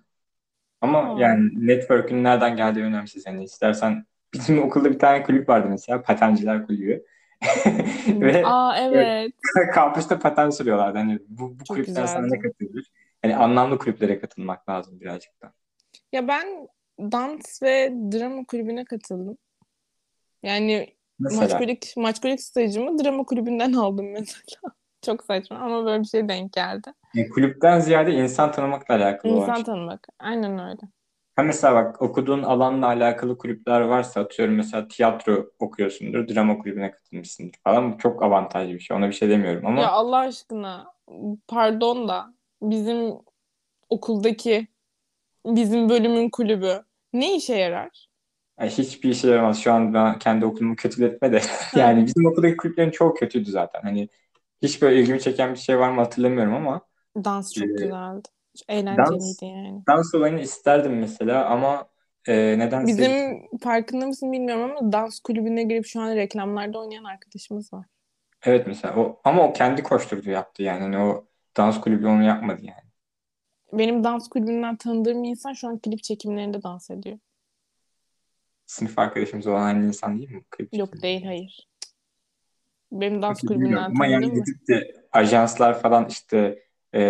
Ama 0.80 1.14
Aa. 1.14 1.20
yani 1.20 1.50
network'ün 1.54 2.24
nereden 2.24 2.56
geldiği 2.56 2.84
önemsiz. 2.84 3.26
Yani 3.26 3.44
istersen 3.44 4.04
bizim 4.34 4.62
okulda 4.62 4.90
bir 4.90 4.98
tane 4.98 5.22
kulüp 5.22 5.48
vardı 5.48 5.66
mesela 5.70 6.02
patenciler 6.02 6.66
kulübü. 6.66 7.04
Ve 8.08 8.46
Aa 8.46 8.78
evet. 8.78 9.32
kampüste 9.74 10.18
paten 10.18 10.50
sürüyorlardı. 10.50 10.98
Hani 10.98 11.18
bu, 11.28 11.60
bu 11.60 11.64
kulüpler 11.68 12.06
sana 12.06 12.26
ne 12.26 12.38
katılır? 12.38 12.90
Hani 13.22 13.36
anlamlı 13.36 13.78
kulüplere 13.78 14.20
katılmak 14.20 14.68
lazım 14.68 15.00
birazcık 15.00 15.42
da. 15.42 15.52
Ya 16.12 16.28
ben 16.28 16.68
dans 17.00 17.62
ve 17.62 17.92
drama 18.12 18.44
kulübüne 18.44 18.84
katıldım. 18.84 19.38
Yani 20.42 20.94
maçkolik, 21.18 21.94
maçkolik 21.96 22.40
stajımı 22.40 23.04
drama 23.04 23.24
kulübünden 23.24 23.72
aldım 23.72 24.12
mesela. 24.12 24.42
Çok 25.02 25.24
saçma 25.24 25.56
ama 25.58 25.84
böyle 25.84 26.02
bir 26.02 26.08
şey 26.08 26.28
denk 26.28 26.52
geldi. 26.52 26.92
Yani 27.14 27.28
kulüpten 27.28 27.80
ziyade 27.80 28.12
insan 28.12 28.52
tanımakla 28.52 28.94
alakalı 28.94 29.32
İnsan 29.32 29.48
var. 29.48 29.64
tanımak. 29.64 30.08
Aynen 30.18 30.58
öyle. 30.58 30.80
Ha 31.36 31.42
mesela 31.42 31.74
bak 31.74 32.02
okuduğun 32.02 32.42
alanla 32.42 32.86
alakalı 32.86 33.38
kulüpler 33.38 33.80
varsa 33.80 34.20
atıyorum 34.20 34.54
mesela 34.54 34.88
tiyatro 34.88 35.50
okuyorsundur, 35.58 36.28
drama 36.28 36.58
kulübüne 36.58 36.90
katılmışsındır 36.90 37.58
falan. 37.64 37.92
Bu 37.92 37.98
çok 37.98 38.22
avantajlı 38.22 38.74
bir 38.74 38.80
şey. 38.80 38.96
Ona 38.96 39.08
bir 39.08 39.14
şey 39.14 39.28
demiyorum 39.28 39.66
ama. 39.66 39.80
Ya 39.80 39.90
Allah 39.90 40.18
aşkına 40.18 40.92
pardon 41.48 42.08
da 42.08 42.34
bizim 42.62 43.14
okuldaki 43.90 44.68
bizim 45.46 45.88
bölümün 45.88 46.30
kulübü 46.30 46.84
ne 47.12 47.36
işe 47.36 47.54
yarar? 47.54 48.05
Yani 48.60 48.70
hiçbir 48.70 49.10
işe 49.10 49.28
yaramaz. 49.28 49.60
Şu 49.60 49.72
an 49.72 49.94
ben 49.94 50.18
kendi 50.18 50.46
okulumu 50.46 50.76
kötületme 50.76 51.32
de. 51.32 51.40
yani 51.76 52.06
bizim 52.06 52.26
okuldaki 52.26 52.56
kulüplerin 52.56 52.90
çok 52.90 53.16
kötüydü 53.16 53.50
zaten. 53.50 53.80
Hani 53.82 54.08
hiç 54.62 54.82
böyle 54.82 55.00
ilgimi 55.00 55.20
çeken 55.20 55.54
bir 55.54 55.58
şey 55.58 55.78
var 55.78 55.90
mı 55.90 56.00
hatırlamıyorum 56.00 56.54
ama. 56.54 56.80
Dans 57.24 57.54
çok 57.54 57.68
ee, 57.68 57.72
güzeldi. 57.72 58.28
Eğlenceliydi 58.68 59.18
dans, 59.18 59.42
yani. 59.42 59.82
Dans 59.88 60.14
olayını 60.14 60.40
isterdim 60.40 60.98
mesela 60.98 61.46
ama 61.46 61.88
e, 62.28 62.58
neden 62.58 62.86
Bizim 62.86 63.42
farkında 63.60 64.06
mısın 64.06 64.32
bilmiyorum 64.32 64.70
ama 64.70 64.92
dans 64.92 65.20
kulübüne 65.20 65.62
girip 65.62 65.86
şu 65.86 66.00
an 66.00 66.16
reklamlarda 66.16 66.78
oynayan 66.78 67.04
arkadaşımız 67.04 67.72
var. 67.72 67.86
Evet 68.44 68.66
mesela 68.66 68.96
o 68.96 69.20
ama 69.24 69.48
o 69.48 69.52
kendi 69.52 69.82
koşturdu 69.82 70.30
yaptı 70.30 70.62
yani. 70.62 70.82
yani 70.82 70.98
o 70.98 71.24
dans 71.56 71.80
kulübü 71.80 72.06
onu 72.06 72.22
yapmadı 72.22 72.60
yani. 72.62 72.86
Benim 73.72 74.04
dans 74.04 74.28
kulübünden 74.28 74.76
tanıdığım 74.76 75.24
insan 75.24 75.52
şu 75.52 75.68
an 75.68 75.78
klip 75.78 76.02
çekimlerinde 76.02 76.62
dans 76.62 76.90
ediyor. 76.90 77.18
Sınıf 78.66 78.98
arkadaşımız 78.98 79.46
olan 79.46 79.62
aynı 79.62 79.86
insan 79.86 80.18
değil 80.18 80.30
mi? 80.30 80.42
Klip 80.50 80.74
Yok 80.74 81.02
değil 81.02 81.24
hayır. 81.24 81.68
Benim 82.92 83.22
dans 83.22 83.40
kulübünden 83.40 83.76
Ama 83.76 84.06
yani 84.06 84.26
gidip 84.26 84.68
de 84.68 84.94
ajanslar 85.12 85.80
falan 85.80 86.06
işte 86.08 86.62
e, 86.94 87.02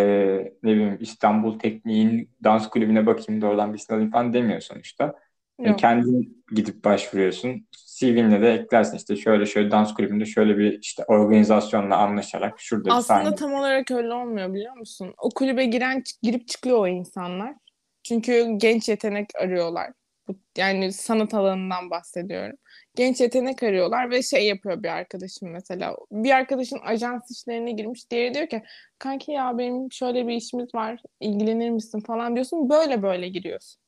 ne 0.62 0.72
bileyim 0.72 0.98
İstanbul 1.00 1.58
Tekniğin 1.58 2.30
dans 2.44 2.68
kulübüne 2.68 3.06
bakayım 3.06 3.42
da 3.42 3.46
oradan 3.46 3.74
bir 3.74 3.82
alayım 3.90 4.10
falan 4.10 4.32
demiyor 4.32 4.60
sonuçta. 4.60 5.14
Yani 5.60 5.76
kendin 5.76 6.44
gidip 6.54 6.84
başvuruyorsun. 6.84 7.66
CV'nle 7.98 8.42
de 8.42 8.52
eklersin 8.52 8.96
işte 8.96 9.16
şöyle 9.16 9.46
şöyle 9.46 9.70
dans 9.70 9.94
kulübünde 9.94 10.26
şöyle 10.26 10.58
bir 10.58 10.78
işte 10.82 11.04
organizasyonla 11.04 11.96
anlaşarak 11.96 12.60
şurada 12.60 12.84
bir 12.84 12.90
Aslında 12.90 13.22
sahne. 13.24 13.34
tam 13.34 13.54
olarak 13.54 13.90
öyle 13.90 14.12
olmuyor 14.12 14.54
biliyor 14.54 14.76
musun? 14.76 15.14
O 15.18 15.30
kulübe 15.30 15.64
giren 15.64 16.02
girip 16.22 16.48
çıkıyor 16.48 16.78
o 16.78 16.86
insanlar. 16.86 17.54
Çünkü 18.02 18.46
genç 18.56 18.88
yetenek 18.88 19.30
arıyorlar. 19.42 19.92
Bu- 20.28 20.36
Yani 20.58 20.92
sanat 20.92 21.34
alanından 21.34 21.90
bahsediyorum. 21.90 22.56
Genç 22.94 23.20
yetenek 23.20 23.62
arıyorlar 23.62 24.10
ve 24.10 24.22
şey 24.22 24.46
yapıyor 24.46 24.82
bir 24.82 24.88
arkadaşım 24.88 25.50
mesela. 25.50 25.96
Bir 26.10 26.30
arkadaşın 26.30 26.78
ajans 26.84 27.30
işlerine 27.30 27.72
girmiş. 27.72 28.10
Diğeri 28.10 28.34
diyor 28.34 28.46
ki 28.46 28.62
kanki 28.98 29.32
ya 29.32 29.58
benim 29.58 29.92
şöyle 29.92 30.26
bir 30.28 30.34
işimiz 30.34 30.74
var. 30.74 31.00
ilgilenir 31.20 31.70
misin 31.70 32.00
falan 32.00 32.34
diyorsun. 32.34 32.68
Böyle 32.70 33.02
böyle 33.02 33.28
giriyorsun. 33.28 33.80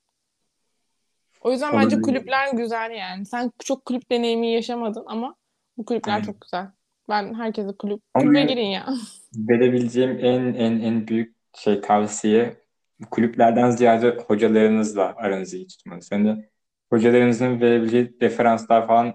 O 1.40 1.52
yüzden 1.52 1.72
bence 1.72 1.86
Olabilir. 1.86 2.02
kulüpler 2.02 2.52
güzel 2.52 2.90
yani. 2.90 3.26
Sen 3.26 3.52
çok 3.64 3.84
kulüp 3.84 4.10
deneyimi 4.10 4.52
yaşamadın 4.52 5.04
ama 5.06 5.36
bu 5.76 5.84
kulüpler 5.84 6.12
Aynen. 6.12 6.24
çok 6.24 6.40
güzel. 6.40 6.66
Ben 7.08 7.34
herkese 7.34 7.72
kulüp 7.78 8.02
kulübe 8.14 8.42
girin 8.44 8.66
ya. 8.66 8.88
Verebileceğim 9.34 10.18
en 10.22 10.54
en 10.54 10.80
en 10.80 11.08
büyük 11.08 11.36
şey 11.54 11.80
tavsiye 11.80 12.56
kulüplerden 13.10 13.70
ziyade 13.70 14.10
hocalarınızla 14.26 15.14
aranızı 15.16 15.56
iyi 15.56 15.66
tutmanız. 15.66 16.12
Yani 16.12 16.44
hocalarınızın 16.92 17.60
verebileceği 17.60 18.16
referanslar 18.22 18.86
falan 18.86 19.14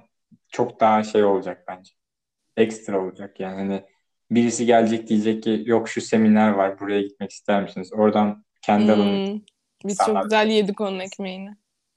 çok 0.49 0.79
daha 0.79 1.03
şey 1.03 1.23
olacak 1.23 1.63
bence. 1.67 1.91
Ekstra 2.57 3.01
olacak 3.05 3.39
yani. 3.39 3.55
Hani 3.55 3.83
birisi 4.31 4.65
gelecek 4.65 5.07
diyecek 5.07 5.43
ki 5.43 5.63
yok 5.65 5.89
şu 5.89 6.01
seminer 6.01 6.49
var 6.51 6.79
buraya 6.79 7.01
gitmek 7.01 7.31
ister 7.31 7.63
misiniz? 7.63 7.93
Oradan 7.93 8.43
kendi 8.61 8.93
Hmm, 8.95 9.39
Biz 9.85 9.91
İnsanlar- 9.99 10.21
çok 10.21 10.23
güzel 10.23 10.47
yedik 10.47 10.81
onun 10.81 10.99
ekmeğini. 10.99 11.49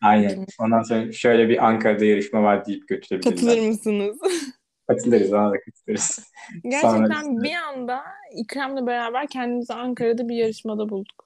Aynen. 0.03 0.47
Ondan 0.61 0.83
sonra 0.83 1.13
şöyle 1.13 1.49
bir 1.49 1.67
Ankara'da 1.67 2.05
yarışma 2.05 2.43
var 2.43 2.67
deyip 2.67 2.89
götürebilirler. 2.89 3.35
Katılır 3.37 3.67
mısınız? 3.69 4.19
Katılırız, 4.89 5.33
ona 5.33 5.51
da 5.53 5.57
katılırız. 5.61 6.33
Gerçekten 6.63 7.23
Sonra- 7.23 7.43
bir 7.43 7.55
anda 7.55 8.03
İkrem'le 8.37 8.87
beraber 8.87 9.27
kendimizi 9.27 9.75
Ankara'da 9.75 10.29
bir 10.29 10.37
yarışmada 10.37 10.89
bulduk. 10.89 11.26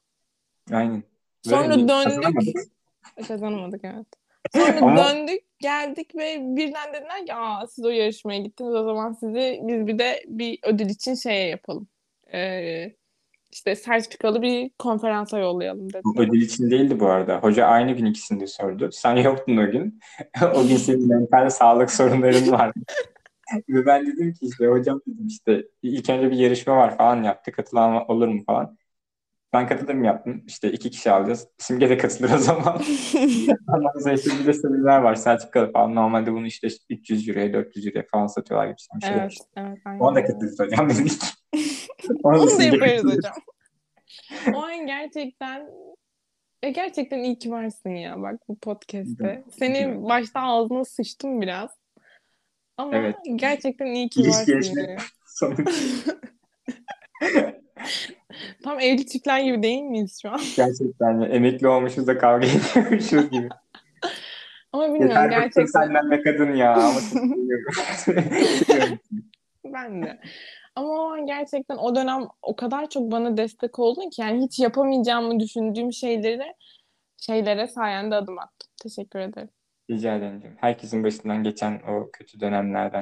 Aynen. 0.72 1.02
Sonra 1.42 1.62
Böyle 1.62 1.74
döndük. 1.74 2.04
kazanamadık. 2.04 2.56
Kazanamadık 3.28 3.80
evet. 3.84 4.06
Sonra 4.54 4.80
Ama- 4.82 4.96
döndük 5.04 5.40
geldik 5.58 6.14
ve 6.16 6.36
birden 6.40 6.94
dediler 6.94 7.26
ki 7.26 7.34
Aa, 7.34 7.66
siz 7.66 7.84
o 7.84 7.88
yarışmaya 7.88 8.38
gittiniz 8.40 8.74
o 8.74 8.84
zaman 8.84 9.12
sizi 9.12 9.60
biz 9.62 9.86
bir 9.86 9.98
de 9.98 10.22
bir 10.26 10.58
ödül 10.62 10.86
için 10.86 11.14
şeye 11.14 11.48
yapalım. 11.48 11.88
Ee, 12.32 12.92
işte 13.52 13.76
sertifikalı 13.76 14.42
bir 14.42 14.70
konferansa 14.78 15.38
yollayalım 15.38 15.88
dediler. 15.92 16.28
ödül 16.28 16.42
için 16.42 16.70
değildi 16.70 17.00
bu 17.00 17.06
arada. 17.06 17.38
Hoca 17.38 17.66
aynı 17.66 17.92
gün 17.92 18.04
ikisini 18.06 18.40
de 18.40 18.46
sordu. 18.46 18.88
Sen 18.92 19.16
yoktun 19.16 19.56
o 19.56 19.70
gün. 19.70 20.00
o 20.54 20.62
gün 20.68 20.76
senin 20.76 21.08
mental 21.08 21.50
sağlık 21.50 21.90
sorunların 21.90 22.52
vardı. 22.52 22.80
Ve 23.68 23.86
ben 23.86 24.06
dedim 24.06 24.32
ki 24.32 24.46
işte 24.46 24.66
hocam 24.66 25.00
dedim 25.06 25.26
işte 25.26 25.64
ilk 25.82 26.10
önce 26.10 26.30
bir 26.30 26.36
yarışma 26.36 26.76
var 26.76 26.96
falan 26.96 27.22
yaptı. 27.22 27.52
Katılan 27.52 28.10
olur 28.10 28.28
mu 28.28 28.42
falan. 28.46 28.78
Ben 29.52 29.66
katılım 29.68 30.04
yaptım. 30.04 30.44
İşte 30.46 30.72
iki 30.72 30.90
kişi 30.90 31.10
alacağız. 31.10 31.48
Simge 31.58 31.90
de 31.90 31.98
katılır 31.98 32.30
o 32.30 32.38
zaman. 32.38 32.78
Sonra 33.98 34.12
işte 34.12 34.30
bir 34.40 34.46
de 34.46 34.52
seminer 34.52 34.98
var. 34.98 35.14
Sertifikalı 35.14 35.72
falan. 35.72 35.94
Normalde 35.94 36.32
bunu 36.32 36.46
işte 36.46 36.68
300 36.90 37.28
euroya 37.28 37.52
400 37.52 37.86
euroya 37.86 38.04
falan 38.12 38.26
satıyorlar 38.26 38.66
gibi 38.66 38.76
bir 38.94 39.06
şey. 39.06 39.16
Evet, 39.16 39.32
evet. 39.56 39.78
Aynen. 39.84 40.00
Ona 40.00 40.14
da 40.14 40.24
katılırız 40.24 40.60
hocam 40.60 40.90
dedik. 40.90 41.22
Ona 42.22 42.38
Onu 42.42 42.58
da 42.58 42.62
yaparız 42.62 43.04
hocam. 43.04 43.32
O 44.54 44.62
an 44.62 44.86
gerçekten 44.86 45.70
e 46.62 46.70
gerçekten 46.70 47.18
iyi 47.18 47.38
ki 47.38 47.50
varsın 47.50 47.90
ya 47.90 48.22
bak 48.22 48.40
bu 48.48 48.58
podcast'te. 48.58 49.44
Seni 49.58 50.02
başta 50.02 50.40
ağzına 50.40 50.84
sıçtım 50.84 51.40
biraz. 51.40 51.70
Ama 52.76 52.96
Evet. 52.96 53.16
gerçekten 53.34 53.86
iyi 53.86 54.08
ki 54.08 54.20
varsın. 54.20 54.96
Sonuç 55.26 55.68
Tam 58.64 58.80
evli 58.80 59.06
çiftler 59.06 59.40
gibi 59.40 59.62
değil 59.62 59.82
miyiz 59.82 60.18
şu 60.22 60.30
an? 60.30 60.40
gerçekten 60.56 61.20
ya, 61.20 61.28
emekli 61.28 61.68
olmuşuz 61.68 62.06
da 62.06 62.18
kavga 62.18 62.46
ediyormuşuz 62.74 63.30
gibi. 63.30 63.48
Ama 64.72 64.84
bilmiyorum 64.84 65.08
Yeter 65.08 65.28
gerçekten. 65.30 65.64
senden 65.66 66.10
be 66.10 66.22
kadın 66.22 66.54
ya. 66.54 66.74
Ama. 66.74 67.00
Ben 69.64 70.02
de. 70.02 70.20
Ama 70.74 70.88
o 70.88 71.12
an 71.12 71.26
gerçekten 71.26 71.76
o 71.76 71.94
dönem 71.94 72.22
o 72.42 72.56
kadar 72.56 72.90
çok 72.90 73.12
bana 73.12 73.36
destek 73.36 73.78
oldun 73.78 74.10
ki 74.10 74.22
yani 74.22 74.44
hiç 74.44 74.58
yapamayacağımı 74.58 75.40
düşündüğüm 75.40 75.92
şeyleri 75.92 76.54
şeylere 77.16 77.66
sayende 77.66 78.14
adım 78.14 78.38
attım. 78.38 78.68
Teşekkür 78.82 79.18
ederim. 79.18 79.48
Rica 79.90 80.16
ederim. 80.16 80.56
Herkesin 80.56 81.04
başından 81.04 81.42
geçen 81.42 81.80
o 81.88 82.10
kötü 82.12 82.40
dönemlerden 82.40 83.00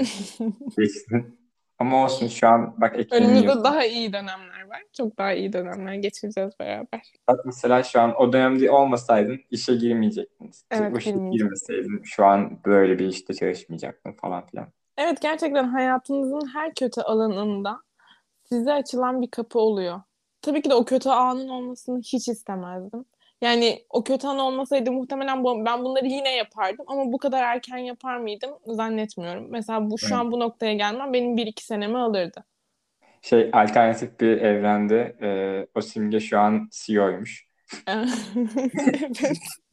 geçtin. 0.78 1.37
Ama 1.78 2.04
olsun 2.04 2.26
şu 2.26 2.48
an 2.48 2.74
bak 2.80 2.98
Ekim'in 2.98 3.22
Önümüzde 3.22 3.46
yılı. 3.46 3.64
daha 3.64 3.84
iyi 3.84 4.12
dönemler 4.12 4.68
var. 4.68 4.82
Çok 4.92 5.18
daha 5.18 5.32
iyi 5.32 5.52
dönemler 5.52 5.94
geçireceğiz 5.94 6.52
beraber. 6.60 7.12
Bak 7.28 7.40
mesela 7.44 7.82
şu 7.82 8.00
an 8.00 8.14
o 8.16 8.32
dönemde 8.32 8.70
olmasaydın 8.70 9.40
işe 9.50 9.74
girmeyecektin. 9.74 10.50
Evet, 10.70 10.92
o 10.94 10.98
işe 10.98 11.10
girmeseydin 11.10 12.02
şu 12.04 12.24
an 12.24 12.58
böyle 12.66 12.98
bir 12.98 13.06
işte 13.06 13.34
çalışmayacaktın 13.34 14.12
falan 14.12 14.46
filan. 14.46 14.66
Evet 14.96 15.20
gerçekten 15.22 15.64
hayatınızın 15.64 16.48
her 16.54 16.74
kötü 16.74 17.00
alanında 17.00 17.80
size 18.44 18.72
açılan 18.72 19.22
bir 19.22 19.30
kapı 19.30 19.58
oluyor. 19.58 20.00
Tabii 20.42 20.62
ki 20.62 20.70
de 20.70 20.74
o 20.74 20.84
kötü 20.84 21.08
anın 21.08 21.48
olmasını 21.48 21.98
hiç 21.98 22.28
istemezdim. 22.28 23.04
Yani 23.40 23.84
o 23.90 24.04
kötü 24.04 24.26
an 24.26 24.38
olmasaydı 24.38 24.92
muhtemelen 24.92 25.44
bu, 25.44 25.64
ben 25.64 25.84
bunları 25.84 26.06
yine 26.06 26.36
yapardım 26.36 26.84
ama 26.88 27.12
bu 27.12 27.18
kadar 27.18 27.42
erken 27.42 27.78
yapar 27.78 28.16
mıydım 28.16 28.50
zannetmiyorum. 28.66 29.46
Mesela 29.50 29.90
bu 29.90 29.98
şu 29.98 30.16
an 30.16 30.32
bu 30.32 30.40
noktaya 30.40 30.74
gelmem 30.74 31.12
benim 31.12 31.36
bir 31.36 31.46
iki 31.46 31.64
senemi 31.64 31.98
alırdı. 31.98 32.44
Şey 33.22 33.50
alternatif 33.52 34.20
bir 34.20 34.40
evrende 34.40 35.16
e, 35.22 35.28
o 35.74 35.80
simge 35.80 36.20
şu 36.20 36.38
an 36.38 36.68
CEO'ymuş. 36.72 37.48
evet. 37.86 38.12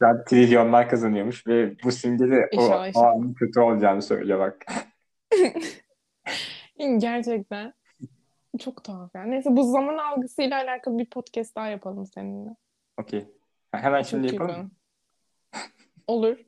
An 0.02 0.24
trilyonlar 0.24 0.88
kazanıyormuş 0.88 1.46
ve 1.46 1.78
bu 1.84 1.92
simge 1.92 2.30
de 2.30 2.48
o, 2.52 2.62
İnşallah, 2.62 2.90
o 2.94 3.00
anın 3.00 3.34
kötü 3.34 3.60
olacağını 3.60 4.02
söylüyor 4.02 4.38
bak. 4.38 4.66
Gerçekten. 6.98 7.72
Çok 8.60 8.84
tuhaf 8.84 9.14
yani. 9.14 9.30
Neyse 9.30 9.50
bu 9.56 9.62
zaman 9.62 9.98
algısıyla 9.98 10.62
alakalı 10.62 10.98
bir 10.98 11.10
podcast 11.10 11.56
daha 11.56 11.68
yapalım 11.68 12.06
seninle. 12.06 12.50
Okey. 13.00 13.35
Hemen 13.82 14.02
Çok 14.02 14.10
şimdi 14.10 14.26
iyi 14.26 14.34
yapalım. 14.34 14.70
Olur. 16.06 16.36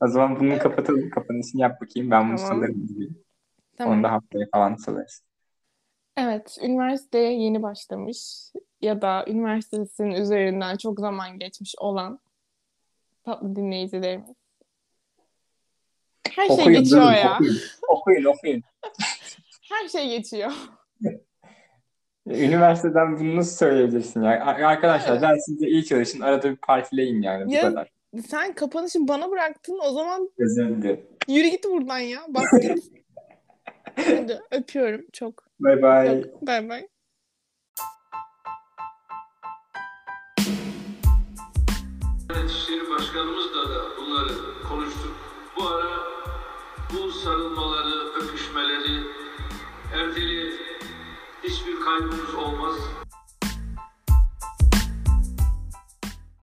O 0.00 0.08
zaman 0.08 0.40
bunu 0.40 0.58
kapatalım. 0.58 1.10
Kapanışını 1.10 1.60
yap 1.60 1.80
bakayım. 1.80 2.10
Ben 2.10 2.28
bunu 2.28 2.36
Tamam. 2.36 2.52
salarım. 2.54 2.88
Tamam. 3.76 3.94
Onu 3.94 4.04
da 4.04 4.12
haftaya 4.12 4.46
falan 4.52 4.74
salarız. 4.74 5.22
Evet, 6.16 6.58
üniversiteye 6.62 7.32
yeni 7.42 7.62
başlamış 7.62 8.52
ya 8.80 9.02
da 9.02 9.24
üniversitesinin 9.28 10.10
üzerinden 10.10 10.76
çok 10.76 11.00
zaman 11.00 11.38
geçmiş 11.38 11.74
olan 11.78 12.20
tatlı 13.24 13.56
dinleyicilerimiz. 13.56 14.36
Her 16.30 16.46
şey 16.46 16.54
Okuyun, 16.54 16.82
geçiyor 16.82 17.02
durun, 17.02 17.12
ya. 17.12 17.34
Okuyun, 17.34 17.56
okuyun. 17.88 18.24
okuyun. 18.24 18.62
Her 19.70 19.88
şey 19.88 20.08
geçiyor. 20.08 20.52
Üniversiteden 22.30 23.18
bunu 23.20 23.36
nasıl 23.36 23.56
söyleyebilirsin 23.56 24.22
ya? 24.22 24.30
A- 24.44 24.66
Arkadaşlar 24.68 25.12
Evet. 25.12 25.22
dersinize 25.22 25.66
iyi 25.66 25.84
çalışın. 25.84 26.20
Arada 26.20 26.50
bir 26.50 26.56
partileyin 26.56 27.22
yani. 27.22 27.46
Bu 27.46 27.52
Ya- 27.52 27.60
kadar. 27.62 27.90
Sen 28.28 28.52
kapanışı 28.52 29.08
bana 29.08 29.30
bıraktın. 29.30 29.78
O 29.88 29.90
zaman 29.92 30.30
Özür 30.38 30.98
yürü 31.28 31.48
git 31.48 31.64
buradan 31.64 31.98
ya. 31.98 32.20
Git. 32.60 32.84
Hadi 34.06 34.40
öpüyorum 34.50 35.04
çok. 35.12 35.44
Bye 35.60 35.82
bye. 35.82 36.22
Çok. 36.22 36.46
Bay 36.46 36.68
bay. 36.68 36.86
Diyanet 42.28 42.50
İşleri 42.50 42.90
Başkanımızla 42.90 43.68
da 43.74 43.82
bunları 44.00 44.32
konuştuk. 44.68 45.14
Bu 45.56 45.68
ara 45.68 45.98
bu 46.92 47.12
sarılmaları, 47.12 47.94
öpüşmeleri, 48.20 49.02
erteli 49.94 50.47
kaybımız 51.88 52.34
olmaz. 52.34 52.74